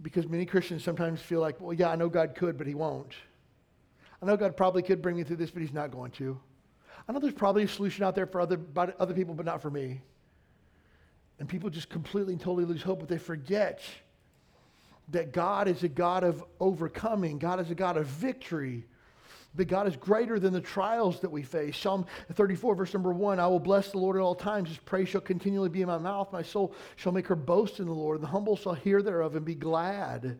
[0.02, 3.14] Because many Christians sometimes feel like, well, yeah, I know God could, but He won't.
[4.22, 6.40] I know God probably could bring me through this, but He's not going to.
[7.08, 8.60] I know there's probably a solution out there for other,
[9.00, 10.02] other people, but not for me.
[11.40, 13.82] And people just completely and totally lose hope, but they forget
[15.10, 18.86] that God is a God of overcoming, God is a God of victory
[19.56, 21.78] that God is greater than the trials that we face.
[21.78, 24.70] Psalm 34, verse number one I will bless the Lord at all times.
[24.70, 26.32] His praise shall continually be in my mouth.
[26.32, 28.22] My soul shall make her boast in the Lord.
[28.22, 30.38] The humble shall hear thereof and be glad.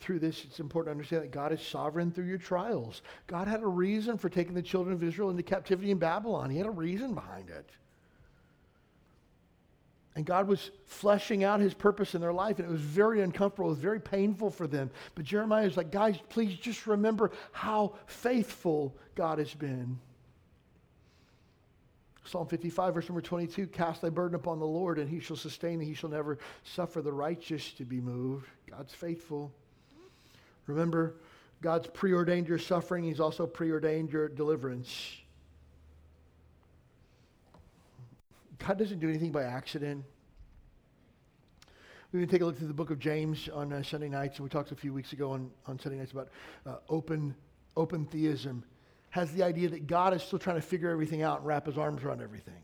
[0.00, 3.00] Through this, it's important to understand that God is sovereign through your trials.
[3.26, 6.58] God had a reason for taking the children of Israel into captivity in Babylon, He
[6.58, 7.70] had a reason behind it.
[10.16, 13.68] And God was fleshing out his purpose in their life, and it was very uncomfortable.
[13.68, 14.90] It was very painful for them.
[15.16, 19.98] But Jeremiah is like, guys, please just remember how faithful God has been.
[22.26, 25.78] Psalm 55, verse number 22 Cast thy burden upon the Lord, and he shall sustain
[25.78, 25.86] thee.
[25.86, 28.48] He shall never suffer the righteous to be moved.
[28.70, 29.52] God's faithful.
[30.66, 31.16] Remember,
[31.60, 35.16] God's preordained your suffering, He's also preordained your deliverance.
[38.58, 40.04] God doesn't do anything by accident.
[42.12, 44.36] We're going to take a look through the book of James on uh, Sunday nights,
[44.36, 46.28] and we talked a few weeks ago on, on Sunday nights about
[46.64, 47.34] uh, open,
[47.76, 48.62] open theism.
[49.10, 51.76] Has the idea that God is still trying to figure everything out and wrap his
[51.76, 52.63] arms around everything.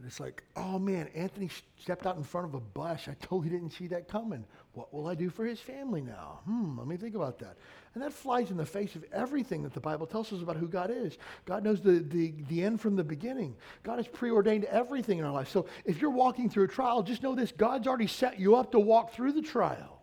[0.00, 3.06] And it's like, oh man, Anthony stepped out in front of a bus.
[3.06, 4.46] I totally didn't see that coming.
[4.72, 6.40] What will I do for his family now?
[6.46, 7.58] Hmm, let me think about that.
[7.92, 10.68] And that flies in the face of everything that the Bible tells us about who
[10.68, 11.18] God is.
[11.44, 13.54] God knows the, the, the end from the beginning.
[13.82, 15.50] God has preordained everything in our life.
[15.50, 18.72] So if you're walking through a trial, just know this God's already set you up
[18.72, 20.00] to walk through the trial.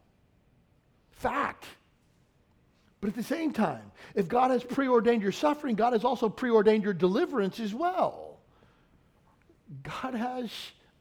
[1.10, 1.66] Fact.
[3.02, 6.84] But at the same time, if God has preordained your suffering, God has also preordained
[6.84, 8.27] your deliverance as well.
[9.84, 10.52] God has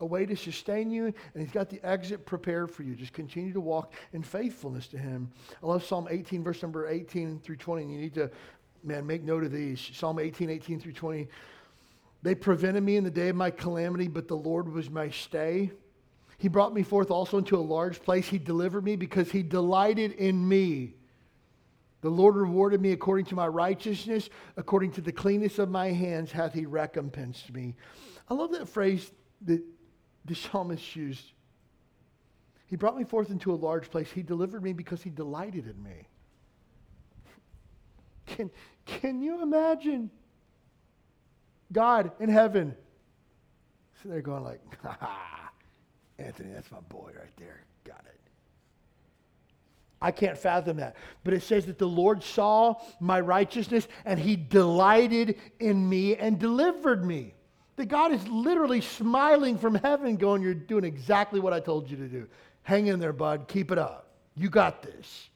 [0.01, 2.95] a way to sustain you, and He's got the exit prepared for you.
[2.95, 5.31] Just continue to walk in faithfulness to Him.
[5.63, 8.31] I love Psalm 18, verse number 18 through 20, and you need to,
[8.83, 9.91] man, make note of these.
[9.95, 11.29] Psalm 18, 18 through 20.
[12.23, 15.71] They prevented me in the day of my calamity, but the Lord was my stay.
[16.39, 18.27] He brought me forth also into a large place.
[18.29, 20.95] He delivered me because He delighted in me.
[22.03, 26.31] The Lord rewarded me according to my righteousness, according to the cleanness of my hands
[26.31, 27.75] hath He recompensed me.
[28.29, 29.11] I love that phrase
[29.43, 29.63] that
[30.25, 31.33] the psalmist used.
[32.67, 34.11] He brought me forth into a large place.
[34.11, 36.09] He delivered me because he delighted in me.
[38.27, 38.51] Can,
[38.85, 40.11] can you imagine
[41.73, 42.75] God in heaven
[43.97, 45.51] sitting there going like, ha ha,
[46.19, 47.63] Anthony, that's my boy right there.
[47.85, 48.16] Got it.
[50.01, 50.97] I can't fathom that.
[51.25, 56.39] But it says that the Lord saw my righteousness and he delighted in me and
[56.39, 57.35] delivered me.
[57.77, 61.97] That God is literally smiling from heaven, going, You're doing exactly what I told you
[61.99, 62.27] to do.
[62.63, 63.49] Hang in there, bud.
[63.49, 64.09] Keep it up.
[64.35, 65.29] You got this.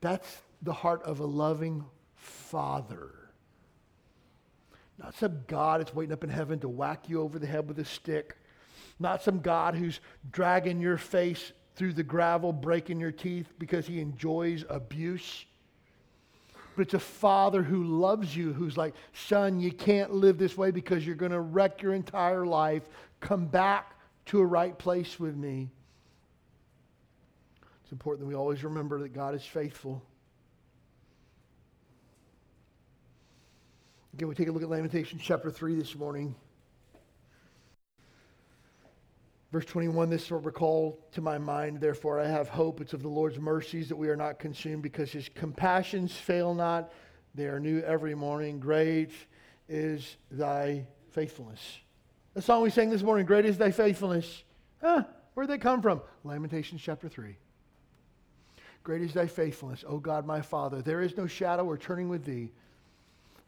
[0.00, 1.84] That's the heart of a loving
[2.14, 3.12] father.
[4.98, 7.78] Not some God that's waiting up in heaven to whack you over the head with
[7.78, 8.36] a stick.
[8.98, 10.00] Not some God who's
[10.30, 15.46] dragging your face through the gravel, breaking your teeth because he enjoys abuse.
[16.76, 20.70] but it's a father who loves you, who's like, son, you can't live this way
[20.70, 22.82] because you're going to wreck your entire life.
[23.20, 23.94] Come back
[24.26, 25.70] to a right place with me.
[27.82, 30.02] It's important that we always remember that God is faithful.
[34.12, 36.34] Again, we take a look at Lamentations chapter 3 this morning.
[39.52, 42.80] Verse 21, this will recall to my mind, therefore I have hope.
[42.80, 46.92] It's of the Lord's mercies that we are not consumed because his compassions fail not.
[47.34, 48.60] They are new every morning.
[48.60, 49.10] Great
[49.68, 51.78] is thy faithfulness.
[52.34, 54.44] The song we sang this morning, Great is thy faithfulness.
[54.80, 55.02] Huh,
[55.34, 56.00] where'd they come from?
[56.22, 57.36] Lamentations chapter 3.
[58.84, 60.80] Great is thy faithfulness, O God my Father.
[60.80, 62.52] There is no shadow or turning with thee.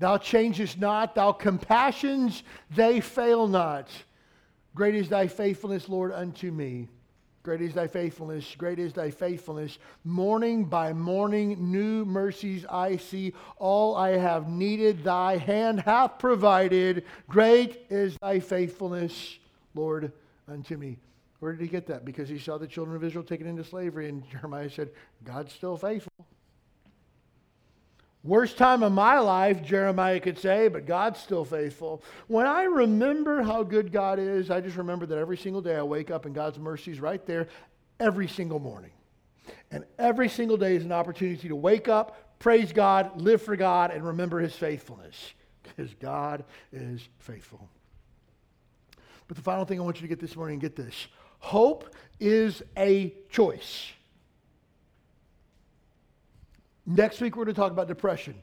[0.00, 2.42] Thou changest not, thou compassions,
[2.74, 3.88] they fail not.
[4.74, 6.88] Great is thy faithfulness, Lord, unto me.
[7.42, 9.78] Great is thy faithfulness, great is thy faithfulness.
[10.04, 13.34] Morning by morning, new mercies I see.
[13.56, 17.04] All I have needed, thy hand hath provided.
[17.28, 19.38] Great is thy faithfulness,
[19.74, 20.12] Lord,
[20.46, 20.98] unto me.
[21.40, 22.04] Where did he get that?
[22.04, 24.90] Because he saw the children of Israel taken into slavery, and Jeremiah said,
[25.24, 26.12] God's still faithful.
[28.24, 32.04] Worst time of my life, Jeremiah could say, but God's still faithful.
[32.28, 35.82] When I remember how good God is, I just remember that every single day I
[35.82, 37.48] wake up and God's mercy is right there
[37.98, 38.92] every single morning.
[39.72, 43.90] And every single day is an opportunity to wake up, praise God, live for God,
[43.90, 45.34] and remember his faithfulness.
[45.64, 47.68] Because God is faithful.
[49.26, 51.08] But the final thing I want you to get this morning, get this.
[51.38, 53.90] Hope is a choice.
[56.86, 58.34] Next week, we're going to talk about depression.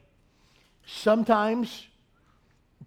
[0.86, 1.86] Sometimes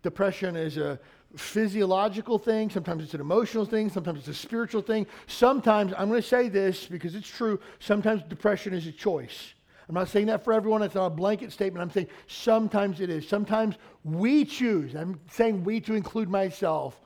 [0.02, 1.00] depression is a
[1.36, 5.06] physiological thing, sometimes it's an emotional thing, sometimes it's a spiritual thing.
[5.28, 9.54] Sometimes, I'm going to say this because it's true, sometimes depression is a choice.
[9.88, 11.84] I'm not saying that for everyone, it's not a blanket statement.
[11.84, 13.28] I'm saying sometimes it is.
[13.28, 17.00] Sometimes we choose, I'm saying we to include myself.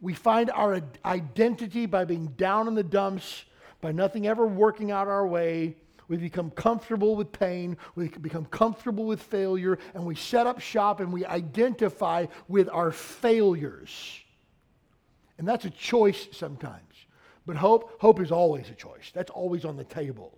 [0.00, 3.44] We find our identity by being down in the dumps,
[3.80, 5.76] by nothing ever working out our way
[6.10, 7.76] we become comfortable with pain.
[7.94, 9.78] We become comfortable with failure.
[9.94, 14.18] And we set up shop and we identify with our failures.
[15.38, 16.82] And that's a choice sometimes.
[17.46, 19.12] But hope, hope is always a choice.
[19.14, 20.36] That's always on the table.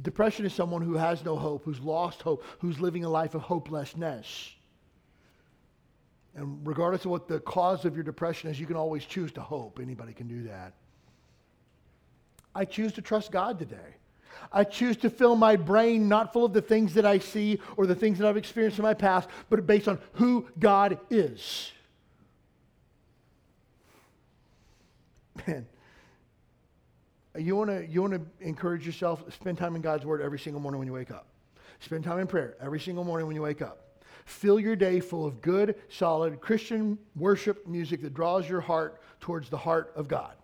[0.00, 3.42] Depression is someone who has no hope, who's lost hope, who's living a life of
[3.42, 4.54] hopelessness.
[6.34, 9.42] And regardless of what the cause of your depression is, you can always choose to
[9.42, 9.78] hope.
[9.78, 10.72] Anybody can do that.
[12.54, 13.96] I choose to trust God today.
[14.52, 17.86] I choose to fill my brain not full of the things that I see or
[17.86, 21.72] the things that I've experienced in my past, but based on who God is.
[25.46, 25.66] Man,
[27.38, 30.60] you want to you want to encourage yourself spend time in God's word every single
[30.60, 31.26] morning when you wake up.
[31.80, 34.04] Spend time in prayer every single morning when you wake up.
[34.24, 39.48] Fill your day full of good, solid Christian worship music that draws your heart towards
[39.48, 40.34] the heart of God.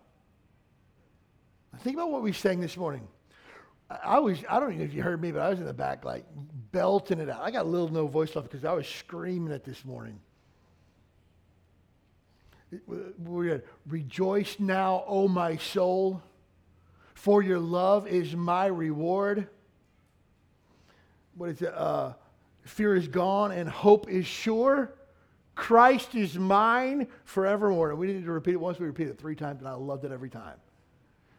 [1.81, 3.07] Think about what we sang this morning.
[4.03, 6.05] I was, I don't know if you heard me, but I was in the back
[6.05, 6.25] like
[6.71, 7.41] belting it out.
[7.41, 10.19] I got a little no voice left because I was screaming it this morning.
[13.25, 16.21] We had, rejoice now, O my soul,
[17.15, 19.47] for your love is my reward.
[21.35, 21.73] What is it?
[21.73, 22.13] Uh,
[22.63, 24.93] fear is gone and hope is sure.
[25.55, 27.89] Christ is mine forevermore.
[27.89, 29.73] And we didn't need to repeat it once, we repeated it three times, and I
[29.73, 30.57] loved it every time.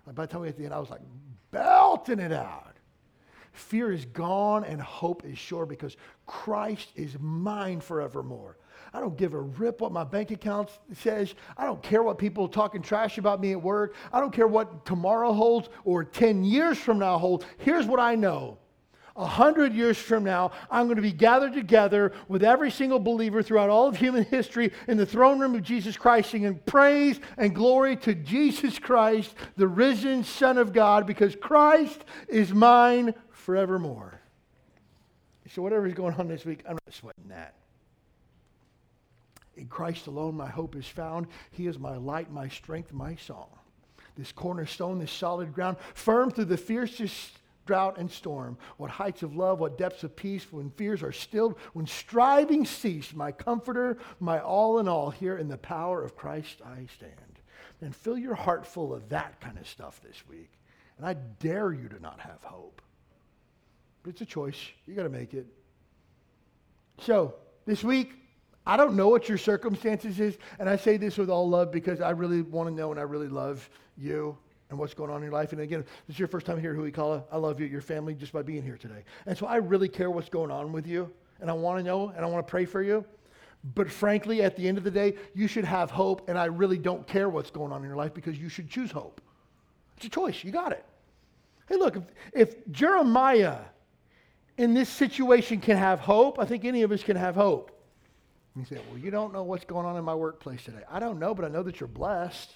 [0.07, 1.03] And by the time we get to the end, I was like
[1.51, 2.77] belting it out.
[3.53, 5.97] Fear is gone and hope is sure because
[6.27, 8.57] Christ is mine forevermore.
[8.93, 11.35] I don't give a rip what my bank account says.
[11.57, 13.95] I don't care what people talking trash about me at work.
[14.13, 17.45] I don't care what tomorrow holds or 10 years from now holds.
[17.59, 18.59] Here's what I know
[19.17, 23.43] a hundred years from now, I'm going to be gathered together with every single believer
[23.43, 27.55] throughout all of human history in the throne room of Jesus Christ, singing praise and
[27.55, 34.21] glory to Jesus Christ, the risen Son of God, because Christ is mine forevermore.
[35.49, 37.55] So, whatever is going on this week, I'm not sweating that.
[39.57, 41.27] In Christ alone, my hope is found.
[41.51, 43.49] He is my light, my strength, my song.
[44.17, 47.40] This cornerstone, this solid ground, firm through the fiercest
[47.71, 51.57] drought and storm, what heights of love, what depths of peace, when fears are stilled,
[51.73, 56.61] when striving cease, my comforter, my all in all, here in the power of Christ
[56.67, 57.39] I stand.
[57.81, 60.51] And fill your heart full of that kind of stuff this week.
[60.99, 62.83] And I dare you to not have hope.
[64.03, 64.59] But it's a choice.
[64.85, 65.47] You got to make it.
[66.99, 67.37] So,
[67.67, 68.15] this week,
[68.67, 72.01] I don't know what your circumstances is, and I say this with all love because
[72.01, 74.37] I really want to know and I really love you.
[74.71, 75.53] And what's going on in your life.
[75.53, 77.25] And again, this is your first time here, Huikala.
[77.31, 79.05] I love you, your family, just by being here today.
[79.27, 81.11] And so I really care what's going on with you,
[81.41, 83.05] and I want to know, and I want to pray for you.
[83.75, 86.79] But frankly, at the end of the day, you should have hope, and I really
[86.79, 89.21] don't care what's going on in your life because you should choose hope.
[89.97, 90.43] It's a choice.
[90.43, 90.85] You got it.
[91.69, 93.59] Hey, look, if, if Jeremiah
[94.57, 97.71] in this situation can have hope, I think any of us can have hope.
[98.57, 100.83] You say, well, you don't know what's going on in my workplace today.
[100.91, 102.51] I don't know, but I know that you're blessed.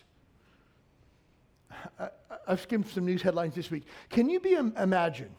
[1.99, 2.09] I,
[2.49, 3.85] have skimmed some news headlines this week.
[4.11, 5.31] Can you be imagine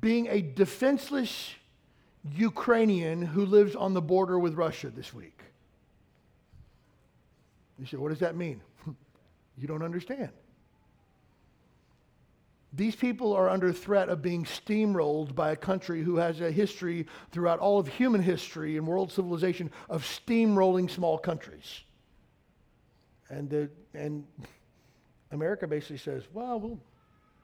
[0.00, 1.52] being a defenseless
[2.32, 5.38] Ukrainian who lives on the border with Russia this week?
[7.78, 8.60] You say, what does that mean?
[9.58, 10.30] you don't understand.
[12.72, 17.06] These people are under threat of being steamrolled by a country who has a history
[17.30, 21.82] throughout all of human history and world civilization of steamrolling small countries.
[23.30, 24.24] And, the, and
[25.34, 26.78] America basically says, well, we'll,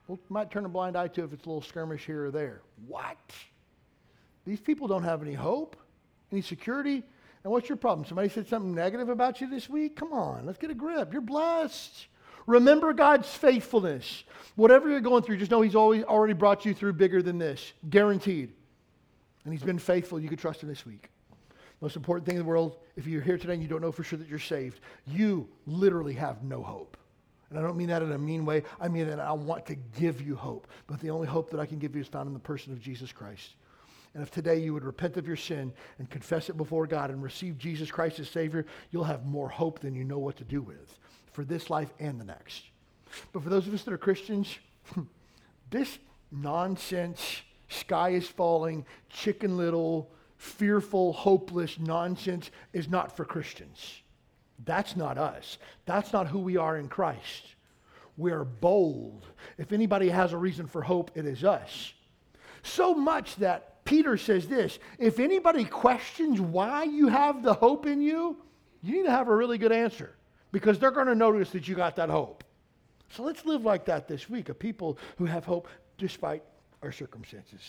[0.09, 2.63] we might turn a blind eye to if it's a little skirmish here or there.
[2.87, 3.19] What?
[4.47, 5.77] These people don't have any hope,
[6.33, 7.03] any security.
[7.43, 8.07] And what's your problem?
[8.07, 9.97] Somebody said something negative about you this week?
[9.97, 11.13] Come on, let's get a grip.
[11.13, 12.07] You're blessed.
[12.47, 14.25] Remember God's faithfulness.
[14.57, 17.73] Whatever you're going through, just know He's always already brought you through bigger than this,
[17.89, 18.53] guaranteed.
[19.45, 20.19] And He's been faithful.
[20.19, 21.11] You can trust Him this week.
[21.81, 24.05] Most important thing in the world, if you're here today and you don't know for
[24.05, 26.97] sure that you're saved, you literally have no hope.
[27.51, 28.63] And I don't mean that in a mean way.
[28.81, 30.69] I mean that I want to give you hope.
[30.87, 32.81] But the only hope that I can give you is found in the person of
[32.81, 33.55] Jesus Christ.
[34.15, 37.23] And if today you would repent of your sin and confess it before God and
[37.23, 40.63] receive Jesus Christ as Savior, you'll have more hope than you know what to do
[40.63, 40.99] with
[41.33, 42.65] for this life and the next.
[43.33, 44.59] But for those of us that are Christians,
[45.71, 45.99] this
[46.33, 54.03] nonsense, sky is falling, chicken little, fearful, hopeless nonsense is not for Christians.
[54.65, 55.59] That's not us.
[55.87, 57.55] That's not who we are in Christ.
[58.17, 59.27] We are bold.
[59.57, 61.95] If anybody has a reason for hope, it is us.
[62.63, 68.03] So much that Peter says this if anybody questions why you have the hope in
[68.03, 68.37] you,
[68.83, 70.15] you need to have a really good answer
[70.53, 72.45] because they're going to notice that you got that hope.
[73.11, 75.69] So let's live like that this week, a people who have hope
[75.99, 76.43] despite
[76.83, 77.69] our circumstances.